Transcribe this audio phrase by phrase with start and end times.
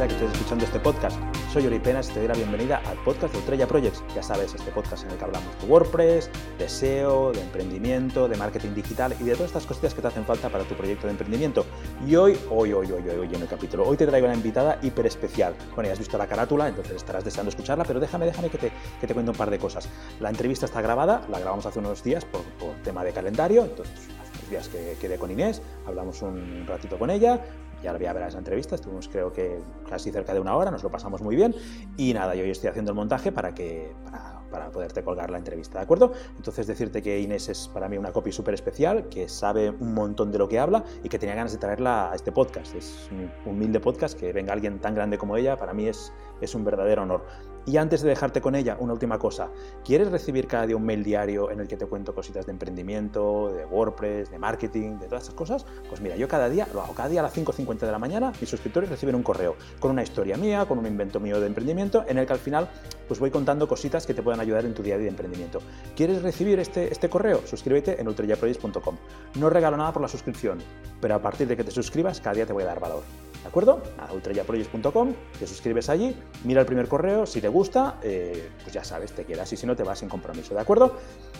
[0.00, 1.20] sea que estés escuchando este podcast.
[1.52, 4.02] Soy Ori Penas y te doy la bienvenida al podcast de Ultrella Projects.
[4.14, 8.34] Ya sabes, este podcast en el que hablamos de WordPress, de SEO, de emprendimiento, de
[8.38, 11.10] marketing digital y de todas estas cositas que te hacen falta para tu proyecto de
[11.10, 11.66] emprendimiento.
[12.06, 15.04] Y hoy, hoy, hoy, hoy, hoy, en el capítulo, hoy te traigo una invitada hiper
[15.04, 15.54] especial.
[15.74, 18.72] Bueno, ya has visto la carátula, entonces estarás deseando escucharla, pero déjame, déjame que te,
[19.02, 19.86] que te cuente un par de cosas.
[20.18, 24.08] La entrevista está grabada, la grabamos hace unos días por, por tema de calendario, entonces
[24.50, 27.40] días que quedé con Inés, hablamos un ratito con ella,
[27.82, 29.58] ya la voy a ver esa entrevista, estuvimos creo que
[29.88, 31.54] casi cerca de una hora, nos lo pasamos muy bien
[31.96, 35.38] y nada, yo hoy estoy haciendo el montaje para que para, para poderte colgar la
[35.38, 36.12] entrevista, ¿de acuerdo?
[36.36, 40.30] Entonces decirte que Inés es para mí una copy súper especial, que sabe un montón
[40.30, 42.74] de lo que habla y que tenía ganas de traerla a este podcast.
[42.74, 46.54] Es un humilde podcast, que venga alguien tan grande como ella, para mí es, es
[46.54, 47.24] un verdadero honor.
[47.70, 49.48] Y antes de dejarte con ella, una última cosa.
[49.84, 53.52] ¿Quieres recibir cada día un mail diario en el que te cuento cositas de emprendimiento,
[53.52, 55.64] de WordPress, de marketing, de todas esas cosas?
[55.88, 56.94] Pues mira, yo cada día lo hago.
[56.94, 60.02] Cada día a las 5.50 de la mañana mis suscriptores reciben un correo con una
[60.02, 62.68] historia mía, con un invento mío de emprendimiento, en el que al final
[63.06, 65.60] pues voy contando cositas que te puedan ayudar en tu día a día de emprendimiento.
[65.94, 67.46] ¿Quieres recibir este, este correo?
[67.46, 68.96] Suscríbete en ultrayaprojects.com.
[69.36, 70.58] No regalo nada por la suscripción,
[71.00, 73.04] pero a partir de que te suscribas, cada día te voy a dar valor.
[73.42, 73.82] ¿De acuerdo?
[73.98, 76.14] A ultrayaprojects.com, te suscribes allí,
[76.44, 77.59] mira el primer correo, si te gusta,
[78.02, 80.96] eh, pues ya sabes, te quedas y si no te vas sin compromiso, ¿de acuerdo?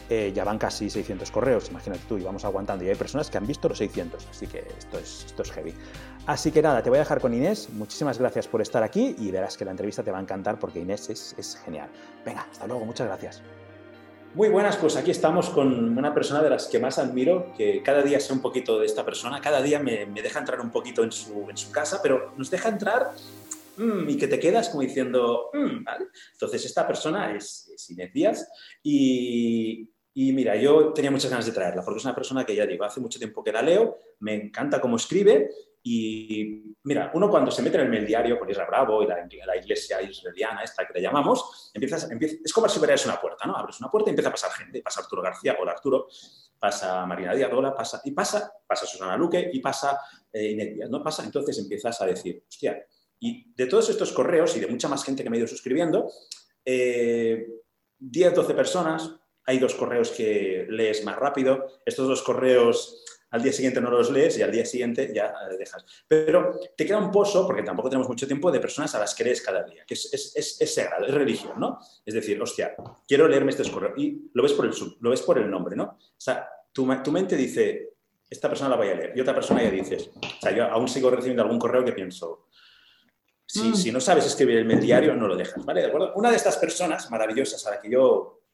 [0.08, 3.38] Eh, ya van casi 600 correos, imagínate tú, y vamos aguantando, y hay personas que
[3.38, 5.74] han visto los 600, así que esto es, esto es heavy.
[6.26, 9.30] Así que nada, te voy a dejar con Inés, muchísimas gracias por estar aquí y
[9.30, 11.88] verás que la entrevista te va a encantar porque Inés es, es genial.
[12.24, 13.42] Venga, hasta luego, muchas gracias.
[14.32, 18.00] Muy buenas, pues aquí estamos con una persona de las que más admiro, que cada
[18.02, 21.02] día sé un poquito de esta persona, cada día me, me deja entrar un poquito
[21.02, 23.10] en su, en su, casa, pero nos deja entrar
[23.80, 26.06] mmm, y que te quedas como diciendo, mmm, ¿vale?
[26.32, 28.48] Entonces esta persona es, es Inés Díaz
[28.82, 32.66] y, y, mira, yo tenía muchas ganas de traerla, porque es una persona que ya
[32.66, 35.50] digo, hace mucho tiempo que la leo, me encanta cómo escribe
[35.82, 39.56] y mira, uno cuando se mete en el diario con Isra Bravo y la, la,
[39.56, 43.56] iglesia israeliana, esta que le llamamos, empiezas, empieza, es como si abrieras una puerta, ¿no?
[43.56, 44.82] Abres una puerta y empieza a pasar gente.
[44.82, 46.08] Pasa Arturo García, hola Arturo,
[46.58, 49.98] pasa Marina Díaz, hola, pasa, y pasa, pasa Susana Luque y pasa
[50.30, 51.02] eh, Inés Díaz, ¿no?
[51.02, 52.84] Pasa, entonces empiezas a decir, hostia,
[53.20, 56.10] y de todos estos correos y de mucha más gente que me ha ido suscribiendo,
[56.64, 57.46] eh,
[57.98, 59.14] 10, 12 personas,
[59.44, 64.10] hay dos correos que lees más rápido, estos dos correos al día siguiente no los
[64.10, 65.84] lees y al día siguiente ya dejas.
[66.08, 69.24] Pero te queda un pozo, porque tampoco tenemos mucho tiempo, de personas a las que
[69.24, 71.78] lees cada día, que es, es, es, es sagrado, es religión, ¿no?
[72.04, 72.74] Es decir, hostia,
[73.06, 75.84] quiero leerme este correo y lo ves por el, lo ves por el nombre, ¿no?
[75.84, 77.94] O sea, tu, tu mente dice,
[78.28, 80.88] esta persona la voy a leer, y otra persona ya dices, o sea, yo aún
[80.88, 82.48] sigo recibiendo algún correo que pienso,
[83.52, 83.74] si, mm.
[83.74, 85.80] si no sabes escribir el diario, no lo dejas, ¿vale?
[85.80, 86.12] ¿De acuerdo?
[86.14, 88.44] Una de estas personas maravillosas a la que yo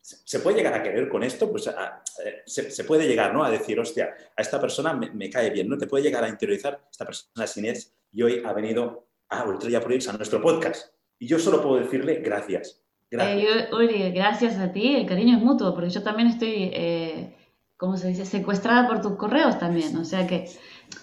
[0.00, 2.02] se puede llegar a querer con esto, pues a, a,
[2.46, 3.44] se, se, puede llegar ¿no?
[3.44, 5.76] a decir, hostia, a esta persona me, me, cae bien, ¿no?
[5.76, 9.80] Te puede llegar a interiorizar, esta persona es Inés y hoy ha venido a Ultrella
[9.80, 10.94] Projects, a nuestro podcast.
[11.18, 12.82] Y yo solo puedo decirle gracias.
[13.10, 13.68] Gracias.
[13.70, 17.36] Eh, Uri, gracias a ti, el cariño es mutuo, porque yo también estoy, eh,
[17.76, 20.48] ¿cómo se dice?, secuestrada por tus correos también, o sea que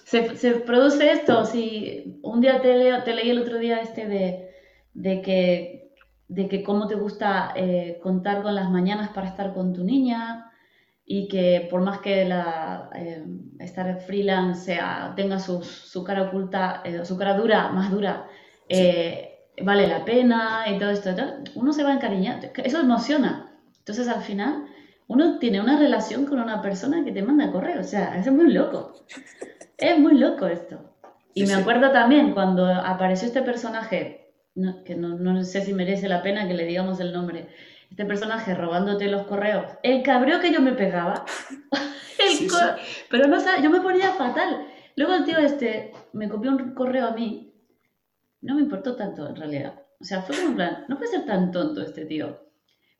[0.03, 4.07] se, se produce esto, si un día te, leo, te leí el otro día este
[4.07, 4.49] de,
[4.93, 5.83] de que
[6.33, 10.51] de que cómo te gusta eh, contar con las mañanas para estar con tu niña
[11.05, 13.23] y que por más que la, eh,
[13.59, 18.25] estar freelance sea, tenga su, su cara oculta, eh, su cara dura, más dura,
[18.69, 18.89] sí.
[19.61, 21.11] vale la pena y todo esto,
[21.55, 23.51] uno se va encariñando, eso emociona.
[23.79, 24.65] Entonces al final
[25.07, 28.51] uno tiene una relación con una persona que te manda correo, o sea, es muy
[28.51, 28.93] loco.
[29.83, 30.79] Es muy loco esto.
[31.33, 31.93] Y sí, me acuerdo sí.
[31.93, 34.23] también cuando apareció este personaje
[34.55, 37.47] no, que no, no, sé si merece la pena que le digamos el nombre,
[37.89, 41.25] este personaje robándote los correos, el cabreo que yo me pegaba,
[42.29, 42.47] sí.
[43.09, 44.67] pero no yo me ponía fatal.
[44.95, 47.51] Luego el tío este me copió un correo a mí,
[48.41, 49.73] no me importó tanto en realidad.
[49.99, 52.43] O sea, fue como en plan, no puede ser tan tonto este tío.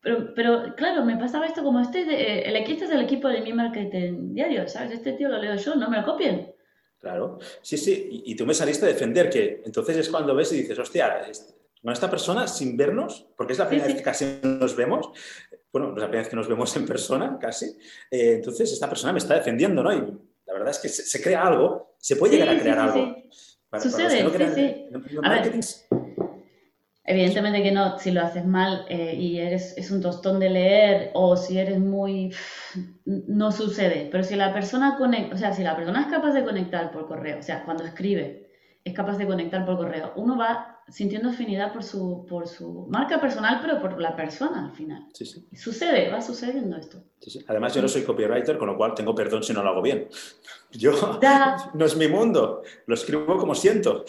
[0.02, 3.42] Pero, pero claro, me pasaba esto como este, de, el, este es el equipo de
[3.42, 4.92] mi marketing diario, ¿sabes?
[4.92, 6.53] Este tío lo leo yo, no me lo copien.
[7.04, 10.54] Claro, sí, sí, y, y, tú me saliste a defender que entonces es cuando ves
[10.54, 11.22] y dices, hostia,
[11.82, 13.96] con esta persona sin vernos, porque es la primera sí, sí.
[13.96, 15.10] vez que casi nos vemos,
[15.74, 17.78] bueno, es la primera vez que nos vemos en persona casi,
[18.10, 19.94] eh, entonces esta persona me está defendiendo, ¿no?
[19.94, 23.18] Y la verdad es que se, se crea algo, se puede llegar a crear algo.
[23.70, 25.18] Para, Sucede, para sí, sí.
[25.22, 25.60] a ver,
[27.06, 31.12] Evidentemente que no, si lo haces mal eh, y eres es un tostón de leer
[31.14, 32.34] o si eres muy
[33.06, 36.46] no sucede, pero si la persona conecta, o sea, si la persona es capaz de
[36.46, 38.50] conectar por correo, o sea, cuando escribe
[38.86, 43.20] es capaz de conectar por correo, uno va sintiendo afinidad por su por su marca
[43.20, 45.06] personal, pero por la persona al final.
[45.14, 45.46] Sí, sí.
[45.54, 47.04] Sucede, va sucediendo esto.
[47.20, 47.44] Sí.
[47.48, 50.08] Además yo no soy copywriter, con lo cual tengo perdón si no lo hago bien.
[50.72, 50.94] Yo
[51.74, 54.06] no es mi mundo, lo escribo como siento.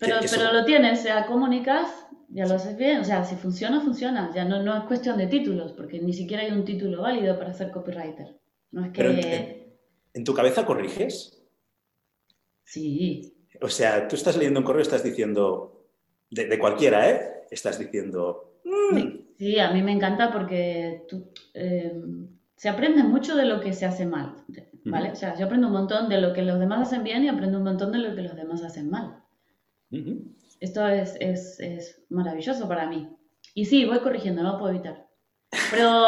[0.00, 1.99] Pero, pero lo tienes, o sea, comunicas,
[2.30, 5.26] ya lo haces bien, o sea, si funciona, funciona, ya no, no es cuestión de
[5.26, 8.38] títulos, porque ni siquiera hay un título válido para ser copywriter.
[8.72, 9.02] No es que...
[9.02, 9.70] Pero en-
[10.12, 11.42] ¿En tu cabeza corriges?
[12.64, 15.86] Sí, O sea, tú estás leyendo un correo y estás diciendo,
[16.30, 17.46] de, de cualquiera, ¿eh?
[17.50, 21.24] Estás diciendo, "Mm, sí, a mí me encanta porque tú,
[21.54, 21.92] eh,
[22.56, 24.34] se aprende mucho de lo que se hace mal,
[24.84, 25.10] ¿vale?
[25.12, 27.58] O sea, yo aprendo un montón de lo que los demás hacen bien y aprendo
[27.58, 29.16] un montón de lo que los demás hacen mal.
[29.92, 30.14] ujú".
[30.60, 33.08] Esto es, es, es maravilloso para mí.
[33.54, 35.06] Y sí, voy corrigiendo, no puedo evitar.
[35.70, 36.04] Pero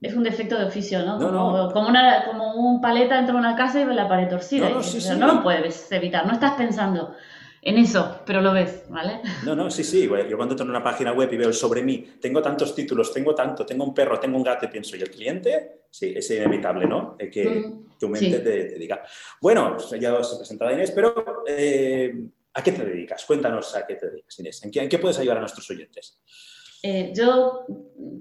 [0.00, 1.18] es un defecto de oficio, ¿no?
[1.18, 1.72] No, como, no.
[1.72, 4.68] como, una, como un paleta entra a una casa y ve la pared torcida.
[4.68, 5.20] No, no, sí, o sea, sí.
[5.20, 7.14] no lo puedes evitar, no estás pensando
[7.62, 9.20] en eso, pero lo ves, ¿vale?
[9.40, 10.02] No, no, sí, sí.
[10.28, 13.12] Yo cuando entro en una página web y veo el sobre mí, tengo tantos títulos,
[13.12, 15.84] tengo tanto, tengo un perro, tengo un gato y pienso, ¿y el cliente?
[15.90, 17.16] Sí, es inevitable, ¿no?
[17.16, 18.44] Que Mm, tu mente sí.
[18.44, 19.02] te, te diga.
[19.40, 22.14] Bueno, ya os he presentado a Inés, pero eh,
[22.54, 23.24] ¿a qué te dedicas?
[23.24, 24.64] Cuéntanos a qué te dedicas, Inés.
[24.64, 26.20] ¿En qué, en qué puedes ayudar a nuestros oyentes?
[26.82, 27.64] Eh, yo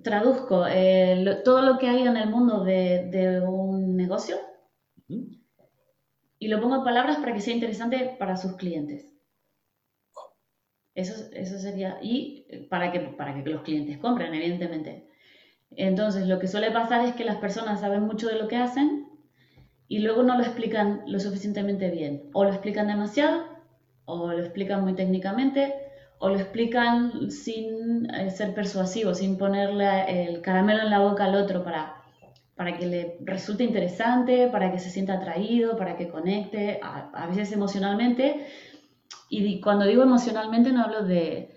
[0.04, 4.38] traduzco eh, lo- todo lo que hay en el mundo de, de un negocio
[5.10, 5.28] Ujú.
[6.40, 9.06] y lo pongo en palabras para que sea interesante para sus clientes.
[10.96, 15.10] Eso, eso sería, y para que, para que los clientes compren, evidentemente.
[15.72, 19.10] Entonces, lo que suele pasar es que las personas saben mucho de lo que hacen
[19.88, 22.30] y luego no lo explican lo suficientemente bien.
[22.34, 23.44] O lo explican demasiado,
[24.06, 25.74] o lo explican muy técnicamente,
[26.20, 31.36] o lo explican sin eh, ser persuasivos, sin ponerle el caramelo en la boca al
[31.36, 31.96] otro para,
[32.56, 37.28] para que le resulte interesante, para que se sienta atraído, para que conecte, a, a
[37.28, 38.48] veces emocionalmente.
[39.30, 41.50] Y cuando digo emocionalmente no hablo de,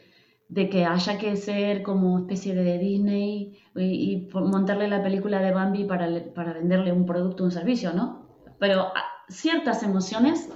[0.48, 5.52] de que haya que ser como especie de Disney y, y montarle la película de
[5.52, 8.26] Bambi para, para venderle un producto o un servicio, ¿no?
[8.58, 8.92] Pero
[9.28, 10.48] ciertas emociones,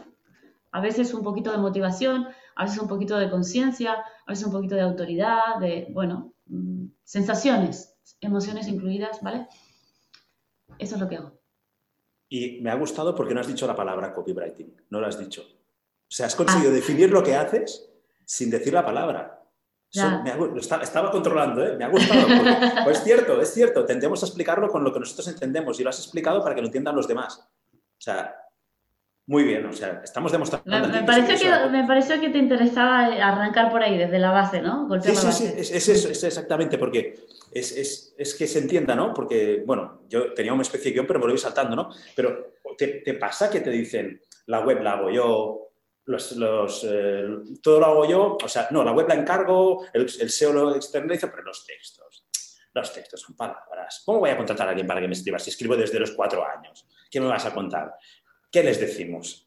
[0.73, 4.53] a veces un poquito de motivación, a veces un poquito de conciencia, a veces un
[4.53, 9.49] poquito de autoridad, de, bueno, mm, sensaciones, emociones incluidas, ¿vale?
[10.79, 11.39] Eso es lo que hago.
[12.29, 15.43] Y me ha gustado porque no has dicho la palabra copywriting, no lo has dicho.
[15.43, 17.89] O sea, has conseguido definir lo que haces
[18.25, 19.37] sin decir la palabra.
[19.93, 20.21] Ya.
[20.23, 21.77] me ha gu- lo esta- estaba controlando, ¿eh?
[21.77, 22.21] me ha gustado.
[22.29, 23.85] porque- pues es cierto, es cierto.
[23.85, 26.69] Tendemos a explicarlo con lo que nosotros entendemos y lo has explicado para que lo
[26.69, 27.45] entiendan los demás.
[27.75, 28.37] O sea,
[29.27, 29.65] muy bien.
[29.67, 30.69] O sea, estamos demostrando.
[30.69, 34.31] Me, me que pareció que, me pareció que te interesaba arrancar por ahí, desde la
[34.33, 34.89] base, ¿no?
[34.89, 35.61] Golpear Sí, la sí, sí, base.
[35.61, 37.15] es, es eso, es exactamente, porque
[37.53, 39.15] es, es- es que se entienda, ¿no?
[39.15, 41.91] Porque, bueno, yo tenía una especie de guion, pero me lo voy saltando, ¿no?
[42.17, 45.67] Pero ¿te, te pasa que te dicen, la web la hago yo,
[46.07, 47.25] los, los, eh,
[47.63, 50.75] todo lo hago yo, o sea, no, la web la encargo, el, el SEO lo
[50.75, 52.27] externalizo, pero los textos,
[52.75, 54.03] los textos son palabras.
[54.05, 56.45] ¿Cómo voy a contratar a alguien para que me escriba si escribo desde los cuatro
[56.45, 56.87] años?
[57.11, 57.93] ¿Qué me vas a contar?
[58.51, 59.47] ¿Qué les decimos?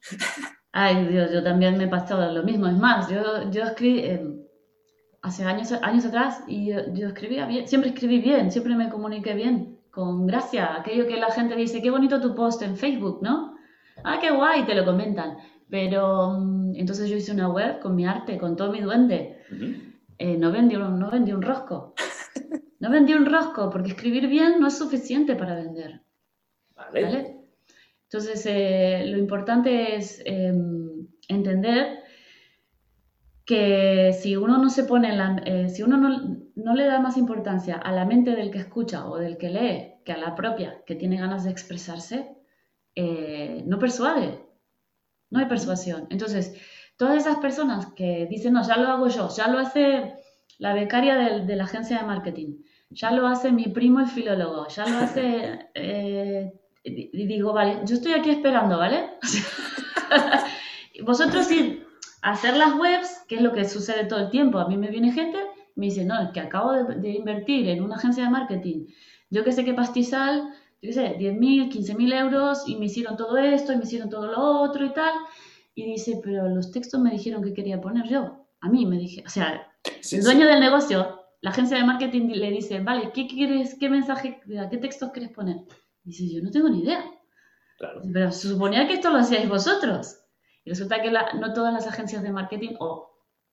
[0.72, 2.66] Ay, Dios, yo también me pasaba lo mismo.
[2.66, 4.26] Es más, yo, yo escribí eh,
[5.22, 9.34] hace años, años atrás y yo, yo escribía bien, siempre escribí bien, siempre me comuniqué
[9.34, 10.74] bien, con gracia.
[10.74, 13.54] Aquello que la gente dice, qué bonito tu post en Facebook, ¿no?
[14.02, 15.36] Ah, qué guay, te lo comentan.
[15.70, 19.38] Pero mm, entonces yo hice una web con mi arte, con todo mi duende.
[20.18, 21.94] Eh, no, vendí un, no vendí un rosco.
[22.80, 26.02] No vendí un rosco porque escribir bien no es suficiente para vender.
[26.76, 27.02] ¿Vale?
[27.02, 27.33] ¿vale?
[28.14, 30.54] Entonces, eh, lo importante es eh,
[31.26, 32.04] entender
[33.44, 37.00] que si uno no se pone en la, eh, si uno no, no le da
[37.00, 40.36] más importancia a la mente del que escucha o del que lee que a la
[40.36, 42.36] propia que tiene ganas de expresarse,
[42.94, 44.46] eh, no persuade,
[45.30, 46.06] no hay persuasión.
[46.10, 46.54] Entonces,
[46.96, 50.14] todas esas personas que dicen, no, ya lo hago yo, ya lo hace
[50.60, 54.86] la becaria de, la agencia de marketing, ya lo hace mi primo el filólogo, ya
[54.86, 56.54] lo hace...
[56.84, 59.10] y digo, vale, yo estoy aquí esperando, ¿vale?
[61.04, 61.82] Vosotros sí,
[62.22, 64.58] hacer las webs, que es lo que sucede todo el tiempo.
[64.58, 65.38] A mí me viene gente,
[65.74, 68.86] me dice, no, es que acabo de, de invertir en una agencia de marketing.
[69.30, 70.42] Yo que sé qué pastizal,
[70.82, 74.26] yo qué sé, 10.000, 15.000 euros y me hicieron todo esto y me hicieron todo
[74.30, 75.12] lo otro y tal.
[75.74, 78.46] Y dice, pero los textos me dijeron que quería poner yo.
[78.60, 79.66] A mí me dije, o sea,
[80.00, 80.26] Sí, el sí.
[80.26, 84.78] dueño del negocio, la agencia de marketing le dice, vale, ¿qué quieres, qué mensaje, qué
[84.78, 85.56] textos quieres poner?
[86.04, 87.04] Dice, yo no tengo ni idea.
[87.78, 88.02] Claro.
[88.12, 90.18] Pero se suponía que esto lo hacíais vosotros.
[90.64, 93.10] Y resulta que la- no todas las agencias de marketing o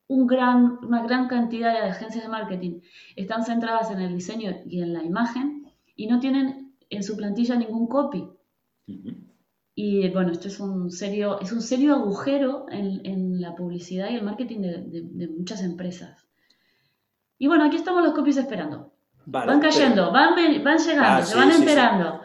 [0.08, 2.82] un gran, una gran cantidad de agencias de marketing
[3.16, 7.56] están centradas en el diseño y en la imagen y no tienen en su plantilla
[7.56, 8.28] ningún copy.
[9.74, 14.16] Y bueno, esto es un serio, es un serio agujero en, en la publicidad y
[14.16, 16.28] el marketing de, de- de muchas empresas.
[17.38, 18.94] Y bueno, aquí estamos los copies esperando.
[19.26, 21.62] Vale, Van pero- cayendo, van, van llegando, Ah, se sí, van sí, sí.
[21.62, 22.22] enterando.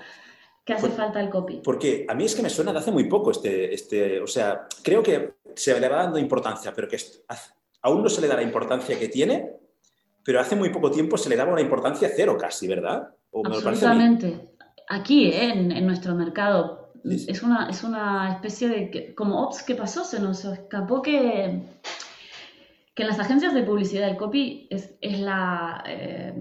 [0.64, 1.60] que hace falta el copy.
[1.62, 4.66] Porque a mí es que me suena de hace muy poco este, este, o sea,
[4.82, 6.98] creo que se le va dando importancia, pero que
[7.82, 9.52] aún no se le da la importancia que tiene,
[10.24, 13.10] pero hace muy poco tiempo se le daba una importancia cero casi, ¿verdad?
[13.44, 14.40] Absolutamente.
[14.88, 15.50] Aquí, ¿eh?
[15.52, 20.02] en, nuestro mercado, Es, una, es una especie de, como, ops, ¿qué pasó?
[20.04, 21.62] Se nos escapó que,
[22.92, 25.84] que en las agencias de publicidad el copy es, es la...
[25.86, 26.34] Eh,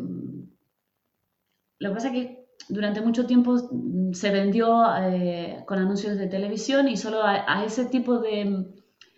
[1.79, 3.57] lo que pasa es que durante mucho tiempo
[4.13, 8.65] se vendió eh, con anuncios de televisión y solo a, ese tipo de,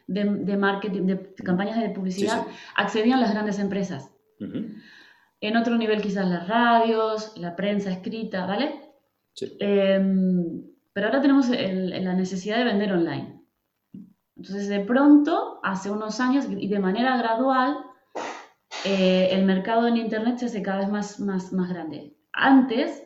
[0.07, 2.45] de, marketing, de campañas de publicidad
[2.75, 4.11] accedían las grandes empresas.
[5.39, 8.81] En otro nivel quizás las radios, la prensa escrita, ¿vale?
[9.59, 13.43] Em, pero ahora tenemos la necesidad de vender online.
[14.35, 17.77] Entonces, de pronto, hace unos años y de manera gradual,
[18.85, 22.16] eh, el mercado en Internet se hace cada vez más, más, más grande.
[22.37, 23.03] Antes,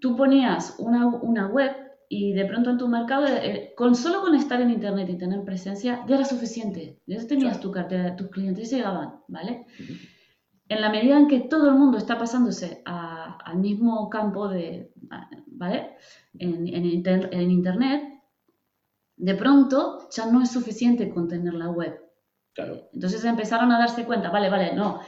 [0.00, 1.76] tú ponías una, una web
[2.08, 5.44] y de pronto en tu mercado, eh, con solo con estar en Internet y tener
[5.44, 7.00] presencia, ya era suficiente.
[7.06, 9.66] Ya tenías tu cartera, tus clientes llegaban, ¿vale?
[10.72, 14.92] en la medida en que todo el mundo está pasándose al mismo campo de,
[15.46, 15.96] ¿vale?
[16.38, 18.02] En, Internet,
[19.16, 22.00] de pronto ya no es suficiente con tener la web.
[22.54, 22.88] Claro.
[22.92, 25.00] Entonces empezaron a darse cuenta, vale, vale, no,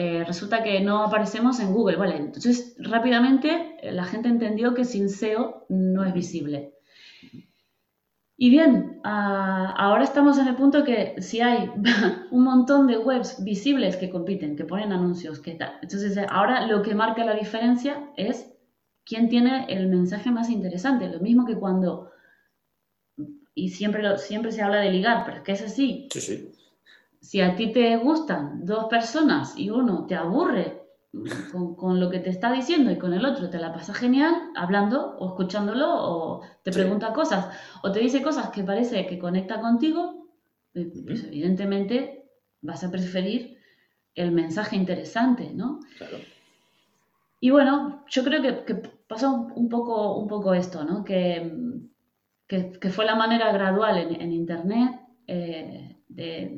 [0.00, 2.18] eh, resulta que no aparecemos en Google, vale.
[2.18, 6.72] Entonces rápidamente eh, la gente entendió que sin SEO no es visible.
[8.36, 11.72] Y bien, ah, ahora estamos en el punto que si hay
[12.30, 15.72] un montón de webs visibles que compiten, que ponen anuncios, que tal.
[15.82, 18.52] Entonces, eh, ahora lo que marca la diferencia es
[19.04, 21.08] quién tiene el mensaje más interesante.
[21.08, 22.12] Lo mismo que cuando,
[23.52, 26.08] y siempre, siempre se habla de ligar, pero es que es así.
[26.12, 26.52] Sí, sí.
[27.28, 30.80] Si a ti te gustan dos personas y uno te aburre
[31.76, 35.14] con, lo que te está diciendo y con el otro te la pasa genial hablando
[35.18, 40.26] o escuchándolo o te pregunta cosas o te dice cosas que parece que conecta contigo,
[40.72, 42.30] eh, pues evidentemente
[42.62, 43.58] vas a preferir
[44.14, 45.80] el mensaje interesante, ¿no?
[45.98, 46.16] Claro.
[47.40, 48.74] Y bueno, yo creo que, que
[49.06, 51.04] pasó un poco, un poco esto, ¿no?
[51.04, 51.52] Que,
[52.46, 56.50] que, fue la manera gradual en, Internet eh, de,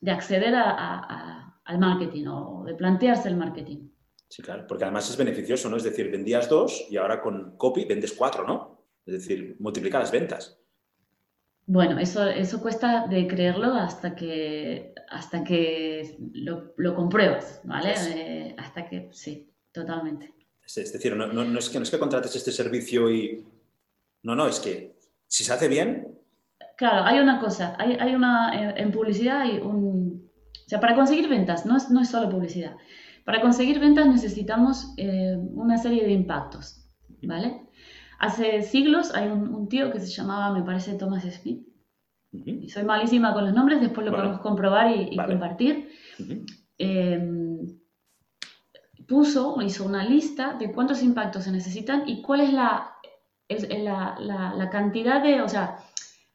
[0.00, 3.88] de, acceder a al marketing o de plantearse el marketing.
[4.28, 5.76] Sí, claro, porque además es beneficioso, ¿no?
[5.76, 8.86] Es decir, vendías dos y ahora con copy vendes cuatro, ¿no?
[9.04, 10.58] Es decir, multiplica las ventas.
[11.66, 17.94] Bueno, eso, eso cuesta de creerlo hasta que, hasta que lo, compruebas, ¿vale?
[18.08, 20.34] Eh, hasta que, sí, totalmente.
[20.64, 23.44] Es, decir, no, no, es que, no es que contrates este servicio y...
[24.22, 26.11] No, no, es que si se hace bien...
[26.76, 30.22] Claro, hay una cosa, hay, hay una, en publicidad hay un,
[30.72, 32.76] sea, para conseguir ventas, no es, no es solo publicidad.
[33.26, 36.88] Para conseguir ventas necesitamos eh, una serie de impactos,
[37.22, 37.68] ¿vale?
[38.18, 41.66] Hace siglos hay un, tío que se llamaba, me parece, Thomas Smith.
[42.32, 45.90] Y soy malísima con los nombres, después lo podemos comprobar y, compartir.
[46.78, 47.58] Em,
[49.06, 52.94] puso, hizo una lista de cuántos impactos se necesitan y cuál es la,
[53.46, 55.76] es la, la, cantidad de, o sea,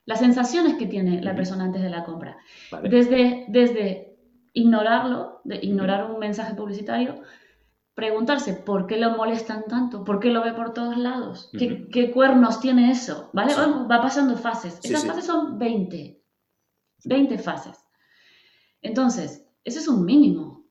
[0.07, 2.37] las sensaciones que tiene la persona antes de la compra.
[2.81, 4.17] Desde, desde
[4.53, 7.21] ignorarlo, de ignorar un mensaje publicitario,
[7.93, 12.61] preguntarse por qué lo molestan tanto, por qué lo ve por todos lados, ¿Qué, cuernos
[12.61, 13.53] tiene eso, ¿vale?
[13.53, 14.79] Va, pasando fases.
[14.81, 16.23] Esas fases son 20,
[17.03, 17.77] 20 fases.
[18.81, 20.63] Entonces, ese es un mínimo.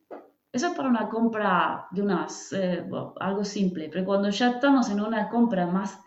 [0.51, 2.89] Eso es para una compra de unas, eh,
[3.21, 6.01] algo simple, pero cuando ya estamos en una compra más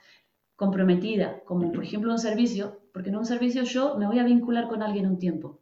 [0.59, 4.67] comprometida, como por ejemplo un servicio, porque en un servicio yo me voy a vincular
[4.67, 5.61] con alguien un tiempo.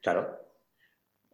[0.00, 0.38] Claro.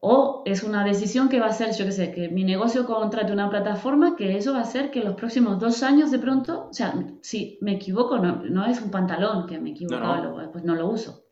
[0.00, 3.32] O es una decisión que va a ser, yo qué sé, que mi negocio contrate
[3.32, 6.72] una plataforma, que eso va a hacer que los próximos dos años de pronto, o
[6.72, 6.92] sea,
[7.22, 11.22] si me equivoco, no, es un pantalón que me equivoco, pues no lo uso.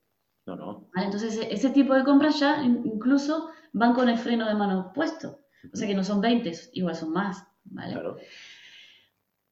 [0.46, 0.88] No, no.
[0.94, 5.40] Entonces, ese tipo de compras ya incluso van con el freno de mano puesto.
[5.72, 7.44] O sea que no son 20, igual son más.
[7.64, 7.94] ¿vale?
[7.94, 8.16] Claro.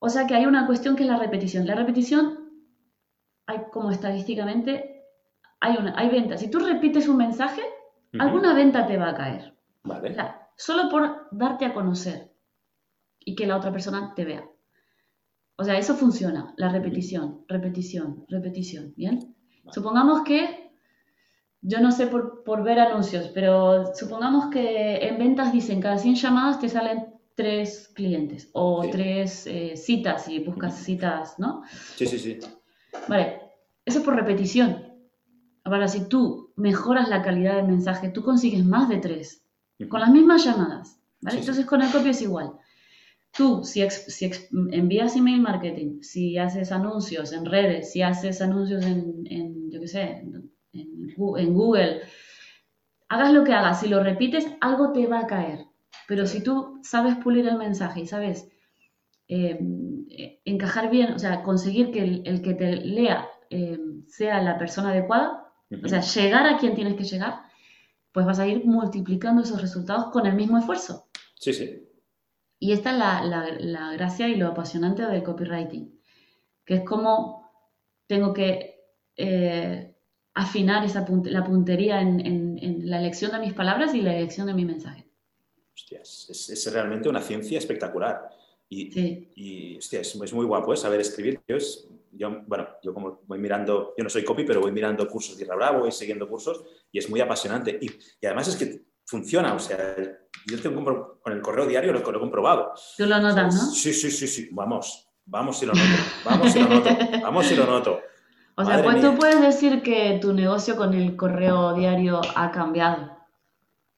[0.07, 1.67] O sea que hay una cuestión que es la repetición.
[1.67, 2.39] La repetición,
[3.45, 5.03] hay como estadísticamente,
[5.59, 6.39] hay, una, hay ventas.
[6.39, 7.61] Si tú repites un mensaje,
[8.17, 9.57] alguna venta te va a caer.
[9.83, 10.17] Vale.
[10.57, 12.33] solo por darte a conocer
[13.19, 14.49] y que la otra persona te vea.
[15.57, 19.35] O sea, eso funciona, la repetición, repetición, repetición, ¿bien?
[19.73, 20.71] Supongamos que,
[21.63, 26.61] yo no sé por, ver anuncios, pero supongamos que en ventas dicen cada 100 llamadas
[26.61, 31.63] te salen tres clientes o tres eh, citas y buscas citas, ¿no?
[31.95, 32.39] Sí, sí, sí.
[33.07, 33.41] Vale,
[33.85, 34.87] eso por repetición.
[35.63, 39.45] Ahora, si tú mejoras la calidad del mensaje, tú consigues más de tres,
[39.89, 40.99] con las mismas llamadas.
[41.21, 41.39] ¿vale?
[41.41, 42.53] Entonces con el copio es igual.
[43.37, 43.87] tú, si,
[44.73, 50.23] envías email marketing, si haces anuncios en redes, si haces anuncios en, yo qué sé,
[50.73, 52.01] en, Google,
[53.09, 55.67] hagas lo que hagas, si lo repites, algo te va a caer.
[56.07, 58.49] Pero si tú sabes pulir el mensaje y sabes
[59.29, 59.59] eh,
[60.45, 65.53] encajar bien, o sea, conseguir que el, que te lea eh, sea la persona adecuada,
[65.83, 67.41] o sea, llegar a quien tienes que llegar,
[68.13, 71.09] pues vas a ir multiplicando esos resultados con el mismo esfuerzo.
[71.35, 71.87] Sí, sí.
[72.59, 76.01] Y esta es la, gracia y lo apasionante del copywriting,
[76.65, 77.51] que es como
[78.07, 78.77] tengo que
[79.17, 79.95] eh,
[80.35, 84.65] afinar esa la puntería en, la elección de mis palabras y la elección de mi
[84.65, 85.06] mensaje.
[85.77, 88.31] Hostias, es, realmente una ciencia espectacular.
[88.69, 90.77] Y, y hostia, es, muy guapo ¿eh?
[90.77, 91.41] saber escribir.
[91.47, 91.57] Yo,
[92.13, 95.45] yo, bueno, yo como voy mirando, yo no soy copy, pero voy mirando cursos de
[95.45, 97.79] Irra Bravo, voy siguiendo cursos y es muy apasionante.
[97.81, 99.95] Y, y además es que funciona, o sea,
[100.47, 102.73] yo tengo con el correo diario lo, lo he comprobado.
[102.97, 103.71] Tú lo notas, ¿no?
[103.71, 106.91] Sí, sí, sí, sí, vamos, vamos y lo noto, vamos y lo noto,
[107.23, 108.01] vamos y lo noto.
[108.57, 113.16] O sea, pues tú puedes decir que tu negocio con el correo diario ha cambiado,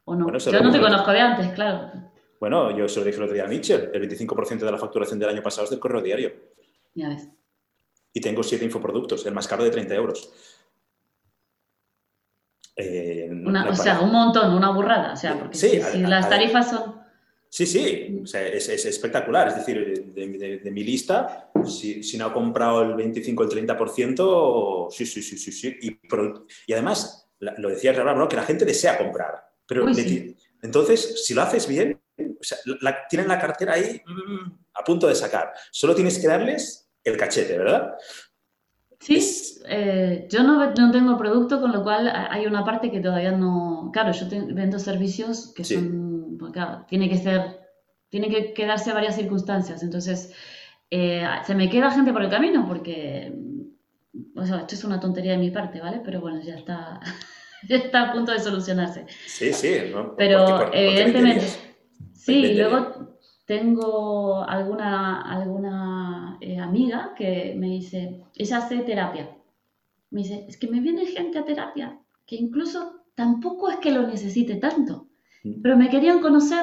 [0.08, 0.38] ¿o no?
[0.38, 1.92] yo no te conozco de antes, claro.
[2.40, 5.18] Bueno, yo se lo dije el otro día a Mitchell, el 25% de la facturación
[5.18, 6.32] del año pasado es del correo diario.
[6.94, 7.28] Ya ves.
[8.12, 10.32] Y tengo siete infoproductos, el más caro de 30 euros.
[12.76, 13.28] Eh,
[13.68, 15.12] o sea, un montón, una burrada.
[15.12, 16.96] O sea, porque si, las tarifas son.
[17.50, 19.48] Sí, sí, o sea, es, espectacular.
[19.48, 24.90] Es decir, de, mi lista, si, si, no ha comprado el 25 o el 30%,
[24.90, 25.52] sí, sí, sí, sí.
[25.52, 25.76] sí.
[25.82, 26.00] Y,
[26.66, 28.28] y además, lo decía ¿no?
[28.28, 29.47] que la gente desea comprar.
[29.68, 29.86] Pero
[30.62, 32.58] entonces, si lo haces bien, o sea,
[33.08, 35.52] tienen la cartera ahí mm, a punto de sacar.
[35.70, 37.94] Solo tienes que darles el cachete, ¿verdad?
[38.98, 39.20] Sí,
[39.66, 43.90] eh, yo no, no, tengo producto, con lo cual hay una parte que todavía no...
[43.92, 46.36] Claro, yo vendo servicios que son...
[46.38, 47.60] Pues claro, tiene que ser...
[48.08, 49.82] Tiene que quedarse varias circunstancias.
[49.82, 50.32] Entonces,
[50.90, 53.32] eh, se me queda gente por el camino porque...
[54.34, 56.00] O sea, esto es una tontería de mi parte, ¿vale?
[56.04, 57.00] Pero bueno, ya está...
[57.68, 59.06] está a punto de solucionarse.
[59.26, 59.76] Sí, sí.
[60.16, 61.46] Pero evidentemente...
[62.14, 69.34] Sí, luego tengo alguna, alguna eh, amiga que me dice, ella hace terapia.
[70.10, 74.06] Me dice, es que me viene gente a terapia, que incluso tampoco es que lo
[74.06, 75.08] necesite tanto,
[75.44, 75.62] mm.
[75.62, 76.62] pero me querían conocer.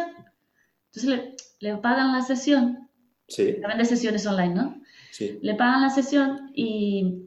[0.93, 2.87] Entonces le, pagan la sesión.
[3.27, 3.55] Sí.
[3.59, 4.81] También de sesiones online, ¿no?
[5.11, 5.39] Sí.
[5.41, 7.24] Le pagan la sesión y,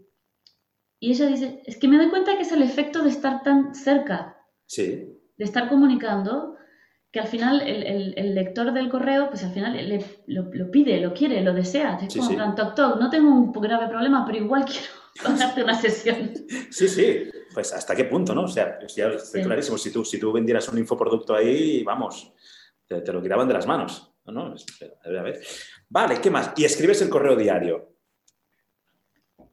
[1.00, 3.74] y ella dice, es que me doy cuenta que es el efecto de estar tan
[3.74, 4.36] cerca.
[4.66, 5.16] Sí.
[5.36, 6.56] De estar comunicando
[7.10, 11.54] que al final el, lector del correo, pues al final lo, pide, lo quiere, lo
[11.54, 11.98] desea.
[12.02, 14.64] Es como un toc, toc, no tengo un grave problema, pero igual
[15.14, 16.32] quiero darte una sesión.
[16.70, 18.42] Sí, sí, pues hasta qué punto, ¿no?
[18.42, 22.32] O sea, ya estoy clarísimo, si tú, si tú vendieras un infoproducto ahí, vamos,
[22.86, 24.12] te, lo quitaban de las manos.
[24.26, 24.42] ¿no?
[24.42, 25.40] A ver, a ver.
[25.88, 26.52] Vale, ¿qué más?
[26.56, 27.97] Y escribes el correo diario.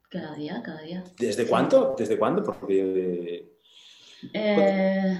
[0.10, 1.04] Cada día, cada día.
[1.18, 1.96] ¿Desde cuánto?
[1.98, 2.44] ¿Desde cuándo?
[2.44, 3.50] Porque...
[4.34, 5.20] Eh,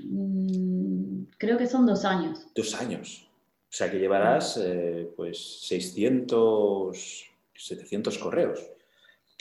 [0.00, 2.46] mm, creo que son dos años.
[2.54, 3.26] Dos años.
[3.64, 8.60] O sea que llevarás eh, pues 600, 700 correos.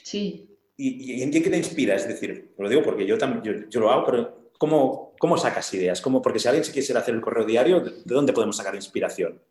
[0.04, 0.48] Sí.
[0.78, 1.96] ¿Y, en qué te inspira?
[1.96, 6.00] Es decir, lo digo porque yo, también, yo, lo hago, pero ¿cómo, ¿cómo, sacas ideas?
[6.00, 9.42] ¿Cómo, porque si alguien se quisiera hacer el correo diario, ¿de dónde podemos sacar inspiración?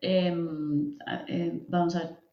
[0.00, 0.98] Em,
[1.28, 2.23] eh, vamos a ver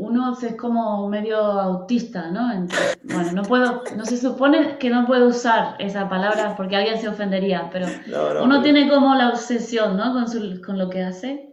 [0.00, 2.66] uno es como medio autista, ¿no?
[3.04, 7.08] bueno, no puedo, no se supone que no puedo usar esa palabra porque alguien se
[7.08, 7.86] ofendería, pero
[8.42, 10.14] uno tiene como la obsesión, ¿no?
[10.14, 11.52] Con, con lo que hace.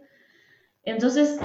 [0.82, 1.38] Entonces,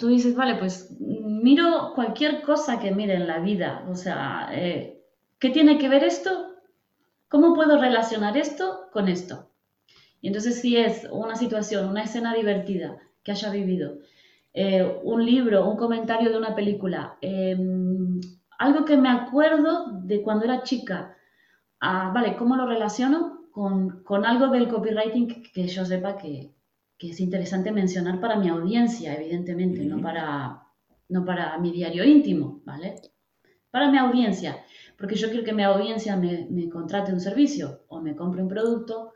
[0.00, 5.00] tú dices, vale, pues miro cualquier cosa que mire en la vida, o sea, eh,
[5.38, 6.56] ¿qué tiene que ver esto?
[7.28, 9.48] ¿Cómo puedo relacionar esto con esto?
[10.20, 13.98] Y entonces si es una situación, una escena divertida que haya vivido,
[14.52, 18.20] eh, un libro, un comentario de una película, em,
[18.58, 21.16] algo que me acuerdo de cuando era chica.
[21.80, 26.52] Ah, vale, ¿cómo lo relaciono con, con, algo del copywriting que, yo sepa que,
[26.98, 30.62] que, es interesante mencionar para mi audiencia, evidentemente, no, para,
[31.08, 32.96] no para mi diario íntimo, ¿vale?
[33.70, 34.58] Para mi audiencia,
[34.98, 38.48] porque yo quiero que mi audiencia me, me contrate un servicio o me compre un
[38.48, 39.12] producto.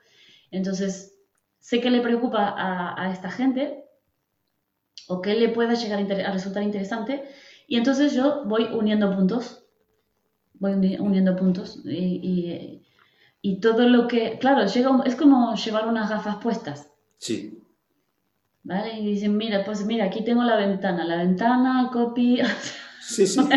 [0.51, 1.18] Entonces,
[1.59, 3.84] sé que le preocupa a, a esta gente,
[5.09, 7.25] o qué le pueda llegar a, resultar interesante.
[7.67, 9.64] Y entonces yo voy uniendo puntos,
[10.55, 12.83] voy uniendo puntos y,
[13.43, 16.90] y, todo lo que, claro, llega, es como llevar unas gafas puestas.
[17.19, 17.62] Sí.
[18.62, 18.99] ¿Vale?
[18.99, 22.40] Y dicen, mira, pues mira, aquí tengo la ventana, la ventana, copy.
[23.07, 23.38] Sí, sí.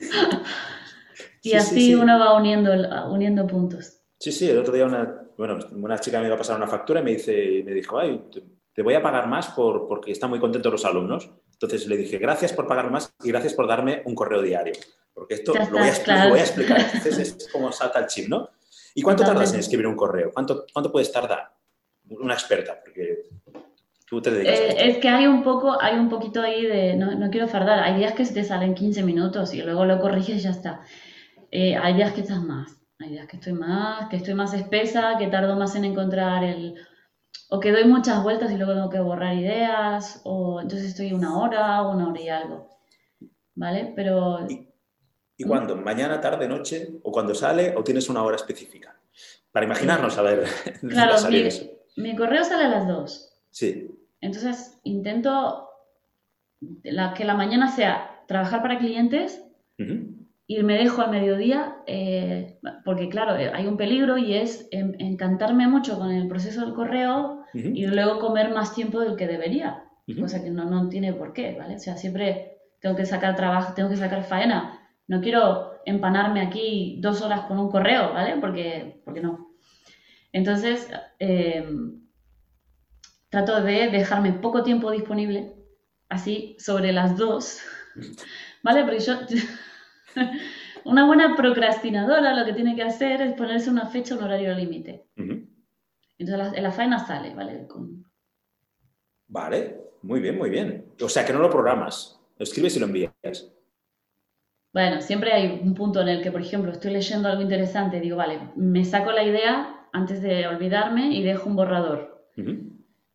[1.42, 2.72] y así uno va uniendo,
[3.10, 4.00] uniendo puntos.
[4.18, 7.00] Sí, sí, el otro día una, bueno, una chica me iba a pasar una factura
[7.00, 8.22] y me, dice, me dijo, ay,
[8.80, 11.30] te voy a pagar más por, porque están muy contentos los alumnos.
[11.52, 14.72] Entonces le dije, gracias por pagar más y gracias por darme un correo diario.
[15.12, 16.80] Porque esto lo, voy a, voy a, explicar.
[16.80, 18.48] Entonces es como salta el chip, ¿no?
[18.94, 20.30] ¿Y cuánto tardas en escribir un correo?
[20.32, 21.52] ¿Cuánto, cuánto puedes tardar?
[22.08, 23.24] Una experta, porque
[24.08, 27.14] tú te dedicas eh, Es que hay un poco, hay un poquito ahí de, no,
[27.14, 30.36] no, quiero fardar, hay días que se te salen 15 minutos y luego lo corriges
[30.36, 30.80] y ya está.
[31.50, 35.16] Eh, hay días que estás más, hay días que estoy más, que estoy más espesa,
[35.18, 36.76] que tardo más en encontrar el...
[37.50, 41.38] O que doy muchas vueltas y luego tengo que borrar ideas, o entonces estoy una
[41.38, 42.68] hora, una hora y algo.
[43.54, 43.92] ¿Vale?
[43.94, 44.46] Pero...
[45.36, 45.74] ¿Y cuándo?
[45.76, 47.00] ¿Mañana, tarde, noche?
[47.02, 47.74] ¿O cuando sale?
[47.76, 48.94] ¿O tienes una hora específica?
[49.52, 50.44] Para imaginarnos, a ver.
[50.88, 51.48] Claro, mi,
[51.96, 53.32] mi, correo sale a las 2.
[53.50, 53.90] Sí.
[54.20, 55.68] Entonces intento
[56.82, 59.42] la, que la mañana sea trabajar para clientes
[60.46, 65.66] y me dejo al mediodía, eh, porque claro, eh, hay un peligro y es encantarme
[65.68, 69.84] mucho con el proceso del correo y luego comer más tiempo del que debería,
[70.18, 71.76] cosa que no, no tiene por qué, ¿vale?
[71.76, 77.00] O sea, siempre tengo que sacar trabajo, tengo que sacar faena no quiero empanarme aquí
[77.00, 78.36] dos horas con un correo, ¿vale?
[78.40, 79.56] Porque, porque no.
[80.30, 81.68] Entonces, eh,
[83.28, 85.52] trato de dejarme poco tiempo disponible,
[86.08, 87.58] así sobre las dos,
[88.62, 88.84] ¿vale?
[88.84, 89.14] Porque yo,
[90.84, 95.06] una buena procrastinadora lo que tiene que hacer es ponerse una fecha, un horario límite.
[96.20, 97.66] Entonces, la, la, faena sale, ¿vale?
[99.26, 100.92] Vale, muy bien, muy bien.
[101.02, 103.50] O sea, que no lo programas, lo escribes y lo envías.
[104.74, 108.18] Bueno, siempre hay un punto en el que, por ejemplo, estoy leyendo algo interesante, digo,
[108.18, 112.28] vale, me saco la idea antes de olvidarme y dejo un borrador.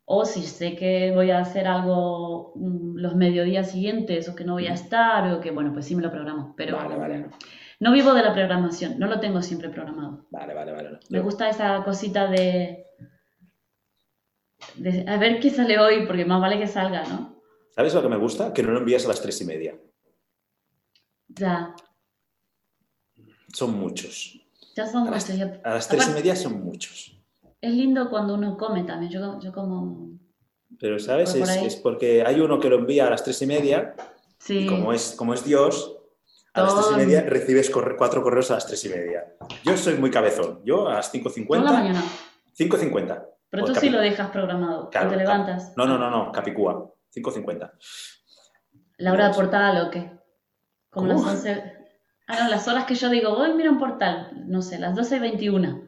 [0.05, 4.53] O si sé que voy a hacer algo mm, los mediodías siguientes o que no
[4.53, 6.55] voy a estar o que, bueno, pues sí me lo programo.
[6.57, 7.25] Pero vale, vale.
[7.79, 10.25] no vivo de la programación, no lo tengo siempre programado.
[10.31, 10.99] Vale, vale, vale.
[11.09, 12.85] Me gusta esa cosita de,
[14.77, 17.35] de, a ver qué sale hoy, porque más vale que salga, ¿no?
[17.75, 18.53] ¿Sabes lo que me gusta?
[18.53, 19.77] Que no lo envías a las tres y media.
[21.27, 21.75] Ya.
[23.53, 24.39] Son muchos.
[24.75, 25.29] Ya son a muchos.
[25.29, 27.17] Las, a las tres y media son muchos.
[27.59, 29.11] Es lindo cuando uno come también.
[29.11, 30.09] Yo, yo como.
[30.79, 31.33] Pero, ¿sabes?
[31.35, 33.95] Es, porque hay uno que lo envía a las tres y media.
[34.38, 34.59] Sí.
[34.59, 35.97] Y como es, como es Dios,
[36.53, 39.35] a las tres y media recibes cuatro correos a las tres y media.
[39.63, 40.61] Yo soy muy cabezón.
[40.63, 41.61] Yo a las 5.50.
[41.61, 42.03] la mañana.
[42.57, 43.25] 5.50.
[43.55, 44.89] Pero tú sí lo dejas programado.
[44.89, 45.73] Claro, te levantas.
[45.75, 46.31] No, no, no, no.
[46.31, 46.91] Capicúa.
[47.15, 47.71] 5.50.
[48.97, 50.11] ¿La hora de portal o qué?
[50.89, 51.73] Como las 11.
[52.27, 55.17] Ah, no, las horas que yo digo, voy, mira un portal, no sé, las 12
[55.17, 55.85] y 21.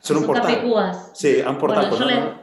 [0.00, 0.54] ¿Son un portal?
[0.54, 1.10] Capicúas.
[1.14, 1.88] Sí, un portal.
[1.88, 2.34] Bueno, yo, le,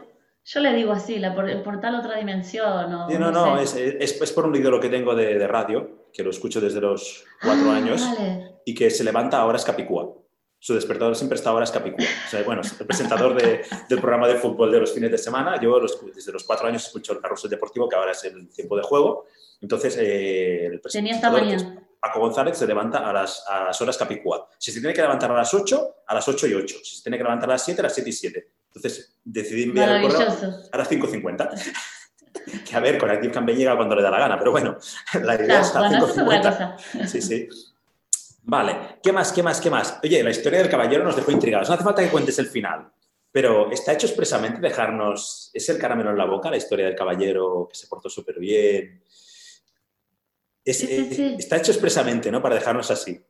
[0.44, 2.94] yo, le, digo así, la, el portal otra dimensión.
[2.94, 6.08] O, no, no, no es, es, es, por un ídolo que tengo de, de, radio,
[6.12, 8.56] que lo escucho desde los cuatro ah, años, vale.
[8.66, 10.19] y que se levanta a horas Capicúa.
[10.62, 12.06] Su despertador siempre está a horas Capicúa.
[12.28, 15.18] O sea, bueno, es el presentador de, del programa de fútbol de los fines de
[15.18, 15.60] semana.
[15.62, 18.76] Yo los, desde los cuatro años escucho el carrusel deportivo, que ahora es el tiempo
[18.76, 19.26] de juego.
[19.62, 21.86] Entonces, eh, el Tenía esta mañana.
[22.02, 24.48] Paco González se levanta a las, a las horas capicúa.
[24.58, 26.76] Si se tiene que levantar a las 8, a las 8 y 8.
[26.84, 28.52] Si se tiene que levantar a las 7, a las 7 y 7.
[28.68, 30.30] Entonces decidí enviar el correo
[30.72, 31.50] a las 5.50.
[32.70, 34.78] que a ver, con Active Campaign llega cuando le da la gana, pero bueno,
[35.24, 37.08] la idea es a 5.50.
[37.08, 37.50] Sí, sí.
[38.50, 40.00] Vale, ¿qué más, qué más, qué más?
[40.04, 41.70] Oye, la historia del caballero nos dejó intrigados.
[41.70, 42.92] No hace falta que cuentes el final,
[43.32, 45.52] pero está hecho expresamente dejarnos...
[45.54, 49.04] ¿Es el caramelo en la boca, la historia del caballero que se portó súper bien?
[50.66, 52.42] Está hecho expresamente, ¿no?
[52.42, 53.24] Para dejarnos así.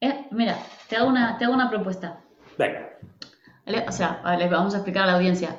[0.00, 2.24] Eh, mira, te hago, una, te hago una propuesta.
[2.56, 2.98] Venga.
[3.86, 5.54] O sea, le vamos a explicar a la audiencia.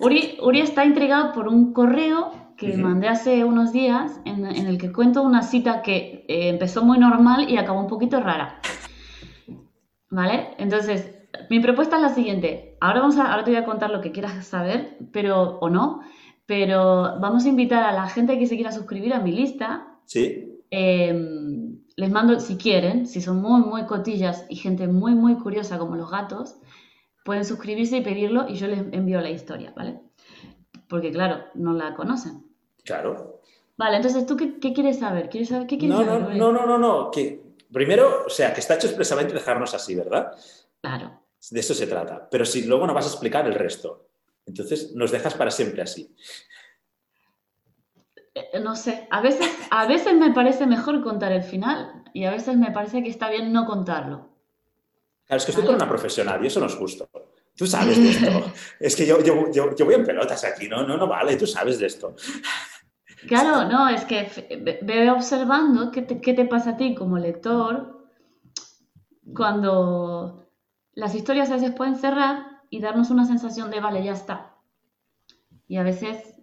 [0.00, 4.92] Uri, Uri está intrigado por un correo que mandé hace unos días en, el que
[4.92, 8.60] cuento una cita que eh, empezó muy normal y acabó un poquito rara.
[10.10, 10.48] ¿Vale?
[10.58, 11.14] Entonces,
[11.48, 12.76] mi propuesta es la siguiente.
[12.80, 16.00] Ahora, vamos a, ahora te voy a contar lo que quieras saber, pero o no,
[16.46, 20.62] pero vamos a invitar a la gente que se quiera suscribir a mi lista Sí.
[20.70, 25.78] Em, les mando, si quieren, si son muy, muy cotillas y gente muy, muy curiosa
[25.78, 26.56] como los gatos,
[27.24, 30.00] pueden suscribirse y pedirlo y yo les envío la historia, ¿vale?
[30.88, 32.47] Porque claro, no la conocen.
[32.84, 33.40] Claro.
[33.76, 35.28] Vale, entonces, ¿tú qué, quieres saber?
[35.28, 36.36] ¿Quieres saber qué quieres no, saber?
[36.36, 37.40] No, no, no, no, que
[37.72, 40.32] primero, o sea, que está hecho expresamente dejarnos así, ¿verdad?
[40.80, 41.20] Claro.
[41.50, 42.28] De eso se trata.
[42.28, 44.08] Pero si luego no vas a explicar el resto,
[44.46, 46.12] entonces nos dejas para siempre así.
[48.34, 52.30] Eh, no sé, a veces, a veces me parece mejor contar el final y a
[52.30, 54.28] veces me parece que está bien no contarlo.
[55.26, 57.08] Claro, es que estoy con una profesional y eso no es justo.
[57.58, 58.52] Tú sabes de esto.
[58.80, 61.44] es que yo, yo, yo, yo, voy en pelotas aquí, no, no, no vale, tú
[61.44, 62.14] sabes de esto.
[63.26, 68.08] Claro, no, es que veo observando qué te, qué te pasa a ti como lector
[69.34, 70.48] cuando
[70.92, 74.54] las historias a veces pueden cerrar y darnos una sensación de, vale, ya está.
[75.66, 76.36] Y a veces,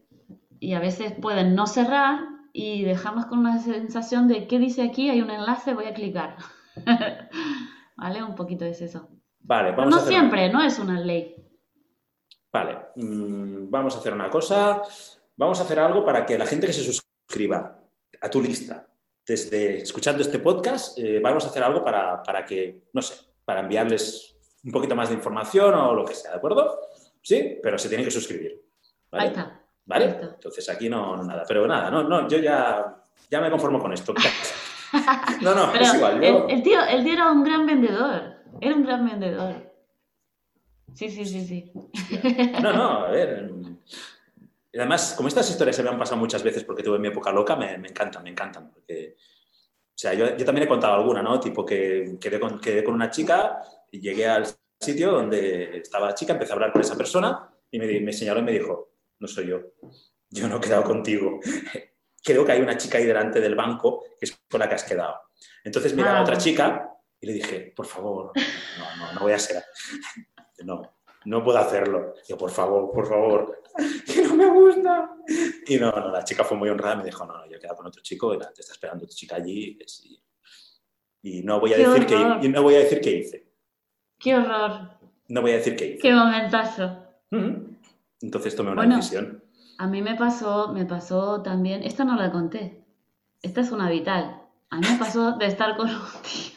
[0.60, 2.20] y a veces pueden no cerrar
[2.52, 5.10] y dejamos con una sensación de, ¿qué dice aquí?
[5.10, 6.36] Hay un enlace, voy a clicar.
[7.96, 8.22] ¿Vale?
[8.22, 9.15] Un poquito es eso.
[9.48, 11.36] Vale, vamos no a hacer siempre, no es una ley.
[12.52, 14.82] Vale, mm, vamos a hacer una cosa.
[15.38, 17.78] Vamos a hacer algo para que la gente que se suscriba
[18.22, 18.88] a tu lista,
[19.28, 23.60] desde escuchando este podcast, eh, vamos a hacer algo para, para que, no sé, para
[23.60, 26.80] enviarles un poquito más de información o lo que sea, ¿de acuerdo?
[27.22, 28.62] Sí, pero se tienen que suscribir.
[29.12, 29.24] ¿vale?
[29.24, 29.62] Ahí está.
[29.86, 30.06] ¿Vale?
[30.22, 31.44] Entonces aquí no, no nada.
[31.48, 32.96] Pero nada, no, no, yo ya,
[33.30, 34.14] ya me conformo con esto.
[35.42, 36.22] No, no, Pero es igual.
[36.22, 38.35] yo- el, el tío, el tío era un gran vendedor.
[38.62, 39.74] Era un gran vendedor.
[40.94, 41.72] Sí, sí, sí, sí.
[42.62, 43.50] No, no, a ver.
[44.72, 47.32] y Además, como estas historias se me han pasado muchas veces porque tuve mi época
[47.32, 48.72] loca, me, me encantan, me encantan.
[48.72, 51.40] Porque, o sea, yo, yo también he contado alguna, ¿no?
[51.40, 53.60] Tipo que quedé con, quedé con una chica
[53.92, 54.46] y llegué al
[54.80, 58.40] sitio donde estaba la chica, empecé a hablar con esa persona y me, me señaló
[58.40, 59.60] y me dijo, no soy yo,
[60.30, 61.40] yo no he quedado contigo.
[62.24, 64.84] Creo que hay una chica ahí delante del banco que es con la que has
[64.84, 65.16] quedado.
[65.64, 66.24] Entonces miré a la Ah.
[66.24, 66.95] otra chica
[67.26, 69.64] y le dije, por favor, no, no, no voy a ser.
[70.64, 70.94] No,
[71.26, 72.14] no puedo hacerlo.
[72.30, 73.64] Yo, por favor, por favor,
[74.06, 75.10] que no me gusta.
[75.66, 77.78] Y no, no, la chica fue muy honrada me dijo, no, no, yo he quedado
[77.78, 79.76] con otro chico y la- te está esperando tu chica allí.
[81.24, 82.40] Y, y no voy a Qué decir horror.
[82.42, 83.52] que, y no voy a decir qué hice.
[84.20, 84.92] Qué horror.
[85.28, 85.98] No voy a decir qué hice.
[85.98, 87.02] Qué momentazo.
[88.22, 88.98] Entonces tomé una Bueno.
[88.98, 89.44] decisión.
[89.80, 92.86] A mí me pasó, me pasó también, esta no la conté,
[93.42, 94.42] esta es una vital.
[94.70, 96.55] A mí me pasó de estar con un tío,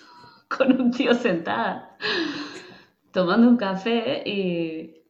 [0.56, 1.96] con un tío sentada,
[3.12, 5.02] tomando un café y,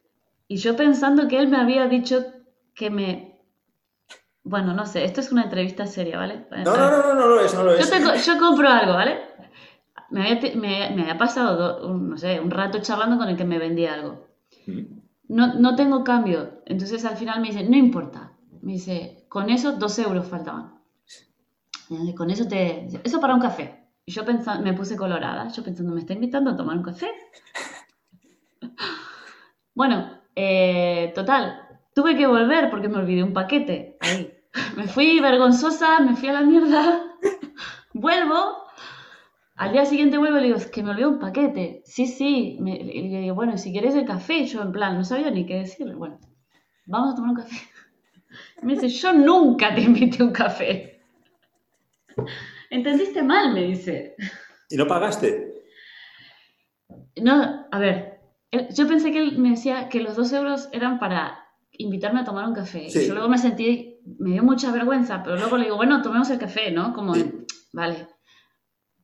[0.47, 2.25] y yo pensando que él me había dicho
[2.75, 3.39] que me...
[4.43, 6.47] Bueno, no sé, esto es una entrevista seria, ¿vale?
[6.51, 7.89] No, no, no, no, no lo es, no lo Yo, es.
[7.89, 9.19] te co- yo compro algo, ¿vale?
[10.09, 13.27] Me había, te- me- me había pasado, do- un, no sé, un rato charlando con
[13.29, 14.27] el que me vendía algo
[14.67, 14.87] Ujú.
[15.27, 16.61] no, no tengo cambio.
[16.65, 18.31] Entonces al final me dice, no importa.
[18.61, 20.79] Me dice, con eso dos euros faltaban.
[21.89, 22.87] Y Con eso te...
[23.03, 23.78] Eso para un café.
[24.09, 27.11] Y yo pensando, me puse colorada, yo pensando, ¿me está invitando a tomar un café?
[29.75, 31.61] Bueno, eh, total,
[31.93, 34.33] tuve que volver porque me olvidé un paquete ahí.
[34.75, 37.03] Me fui vergonzosa, me fui a la mierda,
[37.93, 38.57] vuelvo,
[39.55, 41.83] al día siguiente vuelvo y le digo, es que me olvidé un paquete.
[41.85, 45.03] Sí, sí, me, y le digo, bueno, si querés el café, yo en plan, no
[45.03, 45.93] sabía ni qué decirle.
[45.93, 46.19] Bueno,
[46.87, 47.57] vamos a tomar un café.
[48.63, 50.99] Me dice, yo nunca te invité a un café.
[52.69, 54.15] Entendiste mal, me dice.
[54.69, 55.53] ¿Y no pagaste?
[57.21, 58.19] No, a ver,
[58.71, 62.45] yo pensé que él me decía que los dos euros eran para invitarme a tomar
[62.47, 62.89] un café.
[62.89, 63.07] Sí.
[63.07, 66.39] Yo luego me sentí, me dio mucha vergüenza, pero luego le digo, bueno, tomemos el
[66.39, 66.93] café, ¿no?
[66.93, 67.31] Como, Sí.
[67.73, 68.07] vale.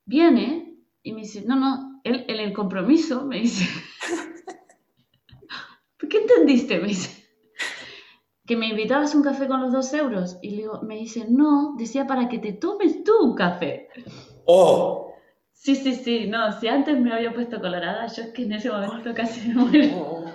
[0.06, 3.66] Viene y me dice, no, no, él en el compromiso me dice,
[6.00, 6.80] ¿por qué entendiste?
[6.80, 7.25] Me dice,
[8.46, 10.38] que me invitabas a un café con los dos euros.
[10.42, 13.90] Y le digo, me dice, no, decía para que te tomes tú un café.
[14.46, 15.14] ¡Oh!
[15.54, 18.70] Sí, sí, sí, no, si antes me había puesto colorada, yo es que en ese
[18.70, 19.98] momento casi me muero.
[19.98, 20.26] ¡Oh!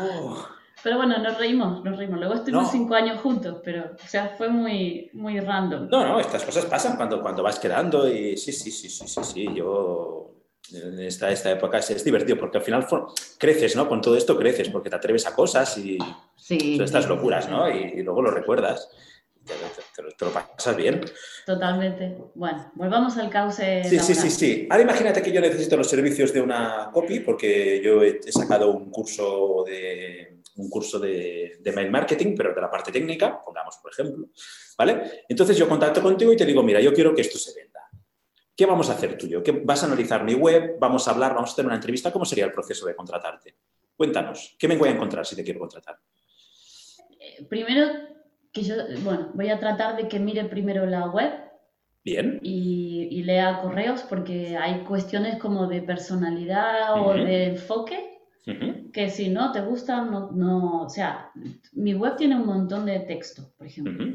[0.00, 0.46] ¡Oh!
[0.82, 2.18] Pero bueno, nos reímos, nos reímos.
[2.20, 2.70] Luego estuvimos No.
[2.70, 5.88] cinco años juntos, pero, o sea, fue muy, muy random.
[5.90, 9.24] No, no, estas cosas pasan cuando, cuando vas quedando y sí, sí, sí, sí, sí,
[9.24, 10.15] sí, yo
[10.72, 12.86] en esta, esta época es, es divertido porque al final
[13.38, 13.88] creces, ¿no?
[13.88, 15.98] Con todo esto creces porque te atreves a cosas y
[16.36, 17.68] Sí, estas locuras, ¿no?
[17.68, 18.88] Y, y luego lo recuerdas,
[19.44, 21.00] te, te- te lo- te lo pasas bien.
[21.44, 22.16] totalmente.
[22.34, 23.82] Bueno, volvamos al cauce.
[23.84, 24.66] Sí, sí, sí, sí.
[24.70, 28.70] Ahora imagínate que yo necesito los servicios de una copy porque yo he, he sacado
[28.70, 33.76] un curso de un curso de, de mail marketing, pero de la parte técnica, pongamos
[33.76, 34.28] por ejemplo,
[34.78, 35.24] ¿vale?
[35.28, 37.65] Entonces yo contacto contigo y te digo, mira, yo quiero que esto se venda.
[38.56, 39.42] ¿Qué vamos a hacer tú y yo?
[39.42, 40.76] ¿Qué, ¿Vas a analizar mi web?
[40.80, 41.34] ¿Vamos a hablar?
[41.34, 42.12] ¿Vamos a tener una entrevista?
[42.12, 43.54] ¿Cómo sería el proceso de contratarte?
[43.96, 45.98] Cuéntanos, ¿qué me voy a encontrar si te quiero contratar?
[47.20, 47.86] Eh, Primero,
[48.52, 51.32] que yo, bueno, voy a tratar de que mire primero la web
[52.02, 58.16] Bien, y, y lea correos porque hay cuestiones como de personalidad o de enfoque
[58.92, 61.32] que si no te gustan, no, no, o sea,
[61.72, 64.06] mi web tiene un montón de texto, por ejemplo.